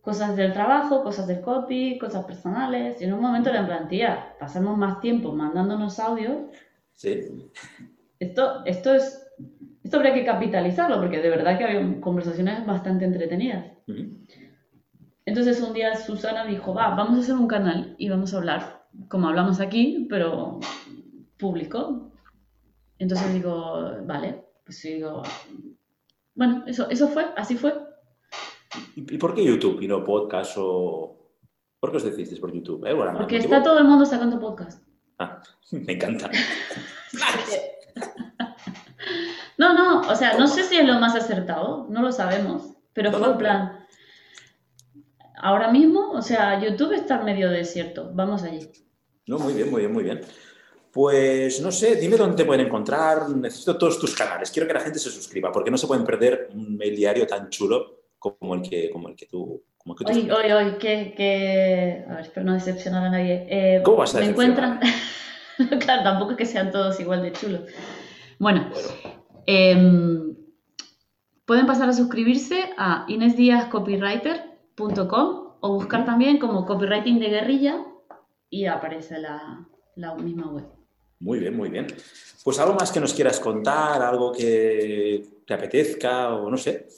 [0.00, 3.02] cosas del trabajo, cosas del copy, cosas personales.
[3.02, 6.42] Y en un momento le plantilla, pasamos más tiempo mandándonos audios.
[6.94, 7.50] Sí.
[8.18, 9.22] Esto, esto es.
[9.82, 13.66] Esto habría que capitalizarlo, porque de verdad que había conversaciones bastante entretenidas.
[15.24, 18.86] Entonces un día Susana dijo, va, vamos a hacer un canal y vamos a hablar,
[19.08, 20.58] como hablamos aquí, pero
[21.36, 22.12] público.
[22.98, 25.22] Entonces digo, vale, pues digo,
[26.34, 27.74] bueno, eso, eso fue, así fue.
[28.96, 31.16] ¿Y por qué YouTube y no podcast o...?
[31.78, 32.84] ¿Por qué os decidisteis por YouTube?
[32.86, 32.94] Eh?
[33.16, 34.82] Porque está todo el mundo sacando podcast.
[35.18, 35.40] Ah,
[35.70, 36.30] me encanta.
[39.58, 43.10] No, no, o sea, no sé si es lo más acertado, no lo sabemos, pero
[43.10, 43.86] fue un plan.
[45.38, 48.70] Ahora mismo, o sea, YouTube está medio desierto, vamos allí.
[49.26, 50.20] No, muy bien, muy bien, muy bien.
[50.92, 53.28] Pues no sé, dime dónde te pueden encontrar.
[53.28, 54.50] Necesito todos tus canales.
[54.50, 57.50] Quiero que la gente se suscriba, porque no se pueden perder un mail diario tan
[57.50, 59.62] chulo como el que, como el que tú.
[59.76, 63.46] Como el que tú oye, oye, que, A ver, espero no decepcionar a nadie.
[63.48, 64.80] Eh, ¿Cómo vas a Me encuentran.
[65.80, 67.62] claro, tampoco es que sean todos igual de chulos.
[68.38, 68.70] Bueno,
[69.46, 70.36] Em,
[71.44, 77.86] pueden pasar a suscribirse a inesdiascopywriter.com o buscar también como copywriting de guerrilla
[78.50, 79.64] y aparece la,
[80.18, 80.66] misma web.
[81.20, 81.86] Muy bien, muy bien.
[82.44, 86.88] Pues algo más que nos quieras contar, algo que te apetezca o no sé.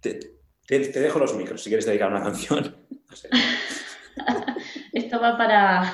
[0.00, 2.74] Te, dejo los micros si quieres dedicar una canción.
[4.92, 5.92] Esto va para...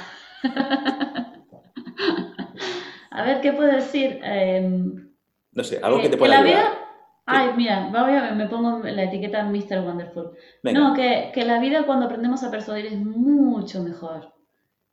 [3.13, 4.21] a ver, ¿qué puedo decir?
[4.23, 5.13] Em,
[5.53, 6.79] no sé, algo que, te pueda que la vida...
[7.25, 7.89] Ay, mira,
[8.35, 9.81] me pongo la etiqueta Mr.
[9.81, 10.33] Wonderful.
[10.65, 14.33] No, que, que la vida cuando aprendemos a persuadir es mucho mejor.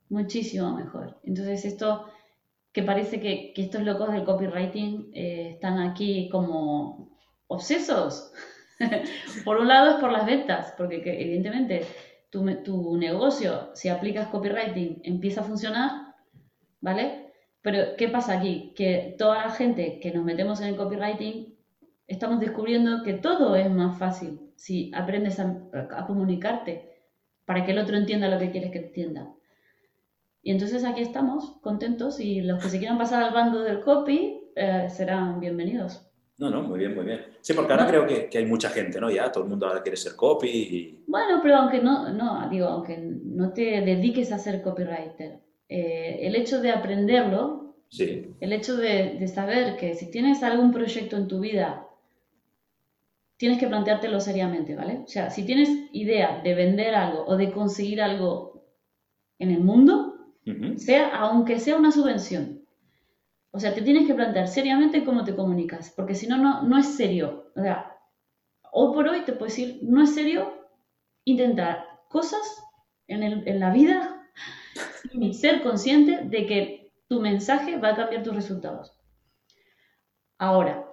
[0.08, 1.18] Muchísimo mejor.
[1.24, 2.06] Entonces esto
[2.72, 7.18] que parece que, estos locos del copywriting eh, están aquí como
[7.48, 8.32] obsesos.
[9.44, 11.84] por un lado es por las ventas, porque evidentemente
[12.30, 16.14] tu, tu, negocio, si aplicas copywriting, empieza a funcionar,
[16.80, 17.29] ¿vale?
[17.62, 18.72] Pero ¿qué pasa aquí?
[18.74, 21.54] Que toda la gente que nos metemos en el copywriting,
[22.06, 26.90] estamos descubriendo que todo es más fácil si aprendes a comunicarte
[27.44, 29.34] para que el otro entienda lo que quieres que entienda.
[30.42, 34.40] Y entonces aquí estamos, contentos, y los que se quieran pasar al bando del copy
[34.56, 36.06] eh, serán bienvenidos.
[36.38, 37.20] No, no, muy bien, muy bien.
[37.42, 39.10] Sí, porque ahora creo que, que, hay mucha gente, ¿no?
[39.10, 40.48] Ya todo el mundo ahora quiere ser copy.
[40.48, 41.04] Y...
[41.06, 45.40] Bueno, pero aunque no, no, digo, aunque no te dediques a ser copywriter,
[45.70, 48.34] eh, el hecho de aprenderlo, sí.
[48.40, 51.86] el hecho de, de saber que si tienes algún proyecto en tu vida,
[53.36, 55.02] tienes que planteártelo seriamente, ¿vale?
[55.04, 58.66] O sea, si tienes idea de vender algo o de conseguir algo
[59.38, 60.16] en el mundo,
[60.76, 62.66] sea, aunque sea una subvención.
[63.52, 66.86] O sea, te tienes que plantear seriamente cómo te comunicas, porque si no, no es
[66.96, 67.52] serio.
[67.54, 67.96] O sea,
[68.72, 70.68] hoy por hoy te puedo decir, no es serio
[71.24, 72.62] intentar cosas
[73.06, 74.19] en, el, en la vida
[75.02, 78.92] sin ser consciente de que tu mensaje va a cambiar tus resultados.
[80.38, 80.86] Ahora,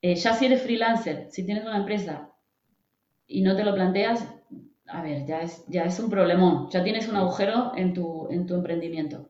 [0.00, 2.32] eh, ya si eres freelancer, si tienes una empresa
[3.26, 4.26] y no te lo planteas,
[4.86, 8.46] a ver, ya es, ya es un problemón, ya tienes un agujero en tu, en
[8.46, 9.28] tu emprendimiento.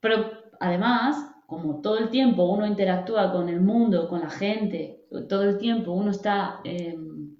[0.00, 5.44] Pero además, como todo el tiempo uno interactúa con el mundo, con la gente, todo
[5.44, 7.36] el tiempo uno está em,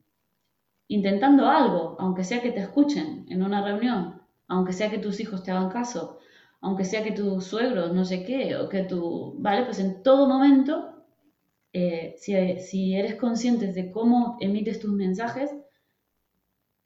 [0.88, 4.21] intentando algo, aunque sea que te escuchen en una reunión,
[4.52, 6.18] aunque sea que tus hijos te hagan caso,
[6.60, 10.28] aunque sea que tus suegros no sé qué, o que tú, vale, pues en todo
[10.28, 11.04] momento,
[11.72, 15.50] eh, si, si eres consciente de cómo emites tus mensajes,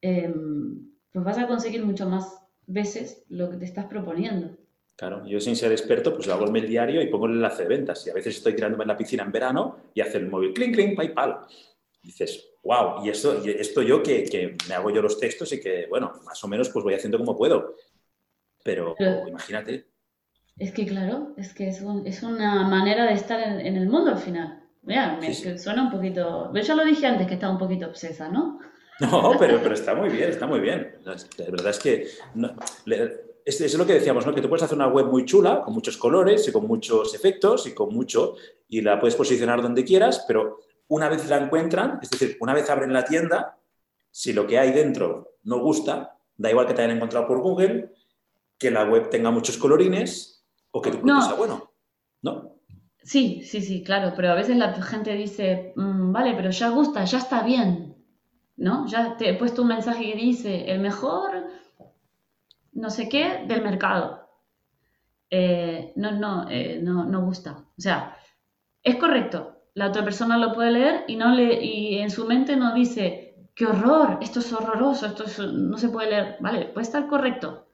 [0.00, 4.56] Em, pues vas a conseguir mucho más veces lo que te estás proponiendo.
[4.96, 7.64] Claro, yo sin ser experto, pues lo hago en el diario y pongo el enlace
[7.64, 8.06] de ventas.
[8.06, 10.74] Y a veces estoy tirándome en la piscina en verano y hace el móvil, clink,
[10.74, 11.40] clink, PayPal.
[12.02, 15.60] dices, wow, y esto, y esto yo que, que, me hago yo los textos y
[15.60, 17.76] que, bueno, más o menos pues voy haciendo como puedo.
[18.64, 18.96] Pero,
[19.28, 19.86] imagínate.
[20.58, 24.18] Es que claro, es que es, es una manera de estar en, el mundo al
[24.18, 24.64] final.
[24.82, 26.52] Mira, me, suena un poquito...
[26.52, 28.58] Yo ya lo dije antes que estaba un poquito obsesa, ¿no?
[29.00, 30.96] No, pero, pero está muy bien, está muy bien.
[31.04, 31.14] La
[31.50, 32.06] verdad es que
[33.44, 34.34] es, lo que decíamos, ¿no?
[34.34, 37.66] que tú puedes hacer una web muy chula, con muchos colores y con muchos efectos
[37.66, 38.34] y con mucho,
[38.68, 42.68] y la puedes posicionar donde quieras, pero una vez la encuentran, es decir, una vez
[42.70, 43.58] abren la tienda,
[44.10, 47.92] si lo que hay dentro no gusta, da igual que te hayan encontrado por Google,
[48.58, 51.70] que la web tenga muchos colorines o que tu producto sea bueno,
[52.22, 52.56] ¿no?
[53.02, 57.04] Sí, sí, sí, claro, pero a veces la gente dice, mm, vale, pero ya gusta,
[57.04, 57.96] ya está bien.
[58.56, 58.86] ¿no?
[58.86, 61.46] Ya te he puesto un mensaje que dice el mejor
[62.72, 64.28] no sé qué del mercado.
[65.30, 67.64] Eh, no, no, eh, no, no gusta.
[67.76, 68.16] O sea,
[68.82, 69.55] es correcto.
[69.76, 73.34] La otra persona lo puede leer y, no le, y en su mente no dice,
[73.54, 76.36] qué horror, esto es horroroso, esto no se puede leer.
[76.40, 77.66] Vale, puede estar correcto.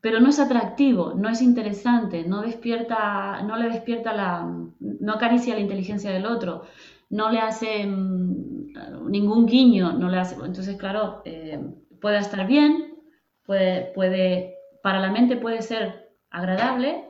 [0.00, 4.44] Pero no es atractivo, no es interesante, no despierta, no le despierta la,
[4.80, 6.64] no acaricia la inteligencia del otro,
[7.10, 10.34] no le hace mm, ningún guiño, no le hace.
[10.34, 11.60] Entonces, claro, eh,
[12.00, 12.96] puede estar bien,
[13.44, 17.04] puede, puede, para la mente puede ser agradable,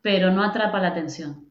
[0.00, 1.49] pero no atrapa la atención.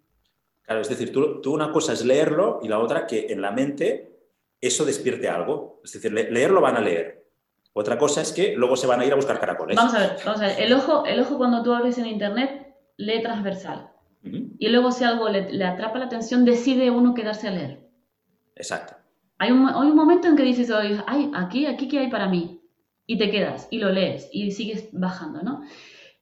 [0.70, 4.20] Claro, es decir, tú, una cosa es leerlo y la otra que en la mente
[4.62, 5.82] eso despierte algo.
[5.84, 7.26] Es decir, leerlo van a leer.
[7.74, 9.76] Otra cosa es que luego se van a ir a buscar caracoles.
[9.76, 10.62] Vamos a ver, vamos a ver.
[10.62, 13.90] El ojo, el ojo cuando tú abres en internet lee transversal.
[14.22, 17.90] Y luego si algo le, atrapa la atención, decide uno quedarse a leer.
[18.56, 18.94] Exacto.
[19.40, 22.62] Hay un, hay un momento en que dices, ay, aquí, aquí, ¿qué hay para mí?
[23.08, 25.64] Y te quedas y lo lees y sigues bajando, ¿no?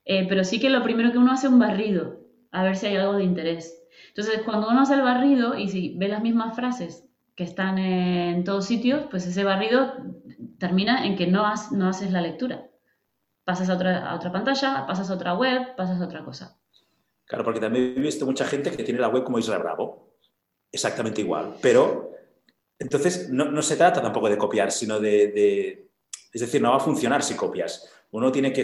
[0.06, 2.22] Eh, pero sí que lo primero que uno hace es un barrido,
[2.52, 3.78] a ver si hay algo de interés.
[4.18, 7.05] Entonces, cuando uno hace el barrido y si ve las mismas frases
[7.36, 9.93] que están en todos sitios, pues ese barrido
[10.57, 12.68] termina en que no, no haces la lectura.
[13.43, 16.59] Pasas a otra, a otra pantalla, pasas a otra web, pasas a otra cosa.
[17.26, 20.15] Claro, porque también he visto mucha gente que tiene la web como Israel Bravo,
[20.72, 22.11] exactamente igual, pero
[22.80, 25.91] entonces no, se trata tampoco de copiar, sino de,
[26.34, 27.88] Es decir, no va a funcionar si copias.
[28.09, 28.63] Uno tiene que,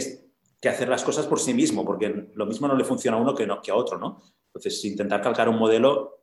[0.68, 3.46] hacer las cosas por sí mismo, porque lo mismo no le funciona a uno que,
[3.46, 4.34] no, que a otro, ¿no?
[4.54, 6.20] Entonces, intentar calcar un modelo...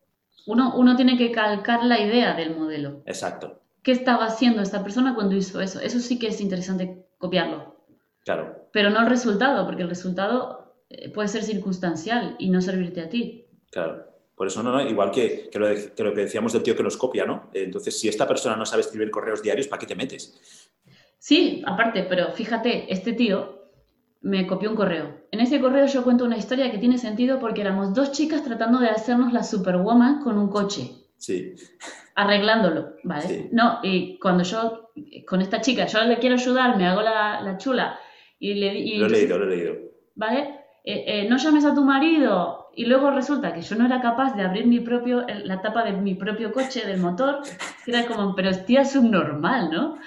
[0.46, 3.02] Uno, uno tiene que calcar la idea del modelo.
[3.06, 3.60] Exacto.
[3.82, 5.80] ¿Qué estaba haciendo esta persona cuando hizo eso?
[5.80, 7.76] Eso sí que es interesante copiarlo.
[8.24, 8.68] Claro.
[8.72, 13.08] Pero no el resultado, porque el resultado eh, puede ser circunstancial y no servirte a
[13.08, 13.46] ti.
[13.70, 14.06] Claro.
[14.34, 15.66] Por eso, no, no igual que, que, lo
[16.14, 17.50] que, decíamos del tío que nos copia, ¿no?
[17.52, 20.70] Entonces, si esta persona no sabe escribir correos diarios, ¿para qué te metes?
[21.18, 23.59] Sí, aparte, pero fíjate, este tío
[24.22, 25.20] me copió un correo.
[25.30, 28.78] En ese correo yo cuento una historia que tiene sentido porque éramos dos chicas tratando
[28.78, 30.90] de hacernos la superwoman con un coche.
[31.16, 31.54] Sí.
[32.14, 33.26] Arreglándolo, ¿vale?
[33.26, 33.48] Sí.
[33.52, 34.90] No, y cuando yo,
[35.26, 37.98] con esta chica, yo le quiero ayudar, me hago la, la chula
[38.38, 39.90] y le y Lo he leído, lo he leído.
[40.20, 40.60] ¿vale?
[40.84, 42.70] Eh, eh, no llames a tu marido.
[42.74, 45.92] Y luego resulta que yo no era capaz de abrir mi propio, la tapa de
[45.92, 47.40] mi propio coche, del motor.
[47.86, 49.98] Era como, pero tía, es un normal, ¿no?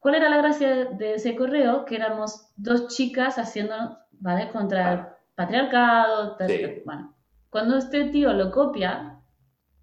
[0.00, 1.84] ¿Cuál era la gracia de ese correo?
[1.84, 4.48] Que éramos dos chicas haciendo, ¿vale?
[4.50, 5.00] Contra el
[5.34, 6.36] patriarcado.
[6.36, 6.82] tal- Sí.
[6.84, 7.14] Bueno,
[7.50, 9.20] cuando este tío lo copia,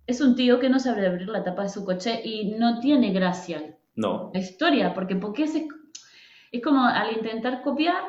[0.07, 3.11] es un tío que no sabe abrir la tapa de su coche y no tiene
[3.11, 5.55] gracia No, la historia, porque, porque es,
[6.51, 8.01] es como al intentar copiar,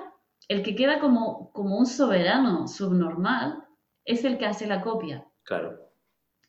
[0.49, 3.65] el que queda como, como un soberano subnormal
[4.05, 5.27] es el que hace la copia.
[5.45, 5.85] claro.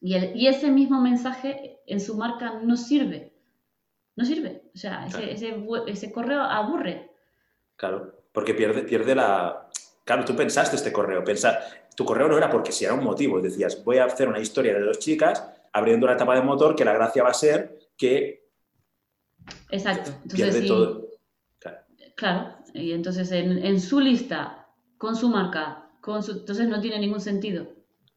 [0.01, 3.33] Y, el- y ese mismo mensaje en su marca no sirve.
[4.19, 4.63] No sirve.
[4.75, 5.87] O sea, ese, Claro.
[5.87, 7.09] ese, correo aburre.
[7.77, 9.69] Claro, porque pierde, pierde la...
[10.03, 11.57] Claro, tú pensaste este correo, pensa...
[11.95, 14.73] tu correo no era porque si era un motivo, decías, voy a hacer una historia
[14.73, 18.45] de dos chicas abriendo la tapa de motor, que la gracia va a ser que
[19.69, 20.11] Exacto.
[20.11, 21.07] Entonces, pierde sí, todo...
[21.59, 21.77] Claro,
[22.15, 22.55] claro.
[22.73, 24.67] Y entonces en, en su lista,
[24.97, 27.67] con su marca, con su, entonces no tiene ningún sentido.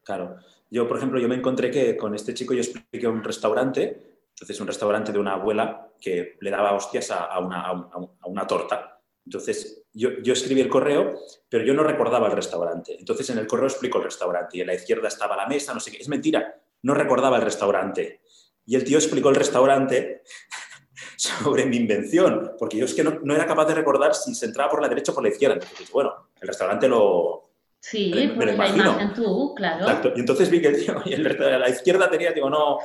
[0.02, 0.36] claro.
[0.68, 4.58] Yo, por ejemplo, yo me encontré que con este chico yo expliqué un restaurante, entonces
[4.58, 8.10] un restaurante de una abuela que le daba hostias a, una, a un- a un-
[8.20, 9.00] a una torta.
[9.24, 11.14] Entonces, yo, yo escribí el correo,
[11.48, 12.96] pero yo no recordaba el restaurante.
[12.98, 15.78] Entonces, en el correo explico el restaurante y en la izquierda estaba la mesa, no
[15.80, 15.98] sé qué.
[15.98, 18.20] Es mentira, no recordaba el restaurante.
[18.66, 20.22] Y el tío explicó el restaurante
[21.16, 24.46] sobre mi invención, porque yo es que no, no era capaz de recordar si se
[24.46, 25.54] entraba por la derecha o por la izquierda.
[25.54, 27.51] Entonces, bueno, el restaurante lo...
[27.84, 28.84] Sí, lo- me por la imagino.
[28.92, 29.80] imagen tú, claro.
[29.84, 30.12] Exacto.
[30.14, 32.78] Y entonces vi que el tío y el a la izquierda tenía, digo, no,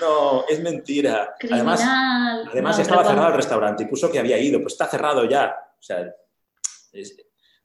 [0.00, 1.34] no, es mentira.
[1.50, 2.48] Además, Criminal.
[2.50, 5.24] además No, estaba pero cerrado el restaurante y puso que había ido, pues está cerrado
[5.26, 5.54] ya.
[5.78, 6.10] O sea,
[6.92, 7.16] es-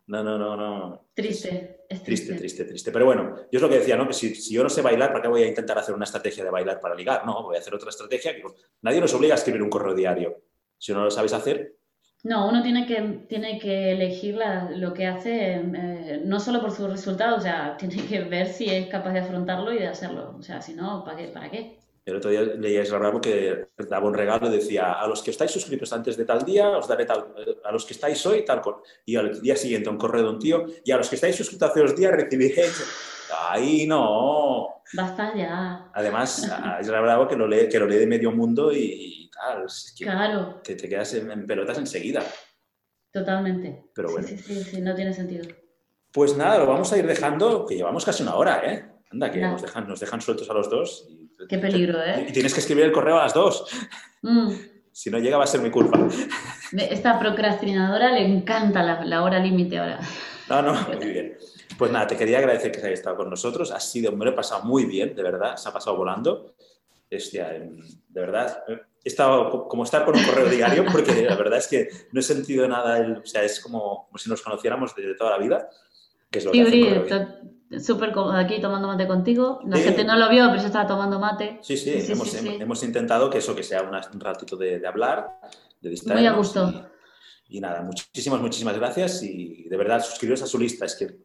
[0.07, 1.07] no, no, no, no.
[1.13, 2.35] Triste, es Triste, triste.
[2.35, 2.91] triste, triste.
[2.91, 4.05] Pero bueno, yo es lo que decía, ¿no?
[4.05, 6.43] Que si, si yo no sé bailar, ¿para qué voy a intentar hacer una estrategia
[6.43, 7.25] de bailar para ligar?
[7.25, 8.35] No, voy a hacer otra estrategia.
[8.35, 8.43] Que
[8.81, 10.41] nadie nos obliga a escribir un correo diario.
[10.77, 11.77] Si no lo sabes hacer,
[12.23, 16.71] No, uno tiene que, tiene que elegir la- lo que hace, eh, no solo por
[16.71, 20.35] sus resultados, o sea, tiene que ver si es capaz de afrontarlo y de hacerlo.
[20.37, 21.27] O sea, si no, ¿para qué?
[21.27, 21.79] ¿Para qué?
[22.05, 25.51] El otro día leía a que daba un regalo y decía, a los que estáis
[25.51, 28.83] suscritos antes de tal día, os daré tal, a los que estáis hoy, tal, cor-".
[29.05, 31.69] y al día siguiente un correo de un tío, y a los que estáis suscritos
[31.69, 32.83] hace dos días recibiréis.
[33.49, 34.81] Ahí no.
[34.93, 35.89] Basta ya.
[35.93, 39.65] Además, a Israel Bravo que lo lee, que lo lee de medio mundo y, tal,
[39.65, 42.23] es que Claro, te, te quedas en, en pelotas enseguida.
[43.11, 43.85] totalmente.
[43.93, 44.27] Pero Sí, bueno.
[44.27, 45.45] sí, sí, sí, no tiene sentido.
[46.11, 48.85] Pues nada, lo vamos a ir dejando, que llevamos casi una hora, ¿eh?
[49.11, 51.07] Anda, que nos dejan, nos dejan sueltos a los dos.
[51.09, 52.25] y- Qué peligro, ¿eh?
[52.29, 53.65] Y tienes que escribir el correo a las dos.
[54.21, 54.51] Mm.
[54.95, 56.07] Si no llega va a ser mi culpa.
[56.77, 59.99] Esta procrastinadora le encanta la, la hora límite ahora.
[60.47, 61.35] No, no, muy bien.
[61.79, 63.71] Pues nada, te quería agradecer que hayas estado con nosotros.
[63.71, 65.55] Ha sido, me lo he pasado muy bien, de verdad.
[65.57, 66.53] Se ha pasado volando.
[67.17, 67.77] Hostia, em,
[68.09, 68.63] de verdad.
[68.67, 72.19] He estado co- como estar con un correo diario, porque la verdad es que no
[72.19, 72.97] he sentido nada.
[72.99, 75.69] el- o sea, es como, como si nos conociéramos desde toda la vida,
[76.31, 76.63] que es lo Sí,
[77.79, 79.59] súper cómodo aquí tomando mate contigo.
[79.65, 79.83] La Sí.
[79.83, 81.57] gente no lo vio, pero yo estaba tomando mate.
[81.61, 81.91] Sí, sí,
[82.59, 85.39] hemos, intentado que eso, que sea una- un ratito de, de hablar,
[85.81, 86.21] de distraernos.
[86.21, 86.89] Muy a gusto.
[87.49, 90.85] Y, y nada, muchísimas, muchísimas gracias y de verdad suscribiros a su lista.
[90.85, 91.17] Es que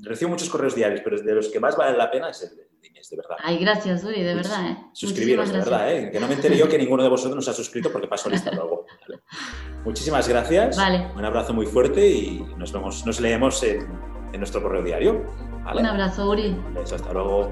[0.00, 2.88] recibo muchos correos diarios, pero de los que más vale la pena es el de
[2.88, 3.36] Inés, de verdad.
[3.42, 4.76] Ay, gracias, Uri, de Pues, verdad, ¿eh?
[4.92, 6.10] Suscribiros, de verdad, ¿eh?
[6.10, 8.50] que no me enteré yo que ninguno de vosotros nos ha suscrito porque paso lista
[8.52, 8.86] luego.
[9.08, 9.22] ¿vale?
[9.84, 10.76] Muchísimas gracias.
[10.76, 11.10] Vale.
[11.16, 13.80] Un abrazo muy fuerte y nos vemos, nos leemos en,
[14.32, 15.24] en nuestro correo diario.
[15.64, 15.80] ¿vale?
[15.80, 16.48] Un abrazo, Uri.
[16.48, 17.50] Un beso, hasta luego.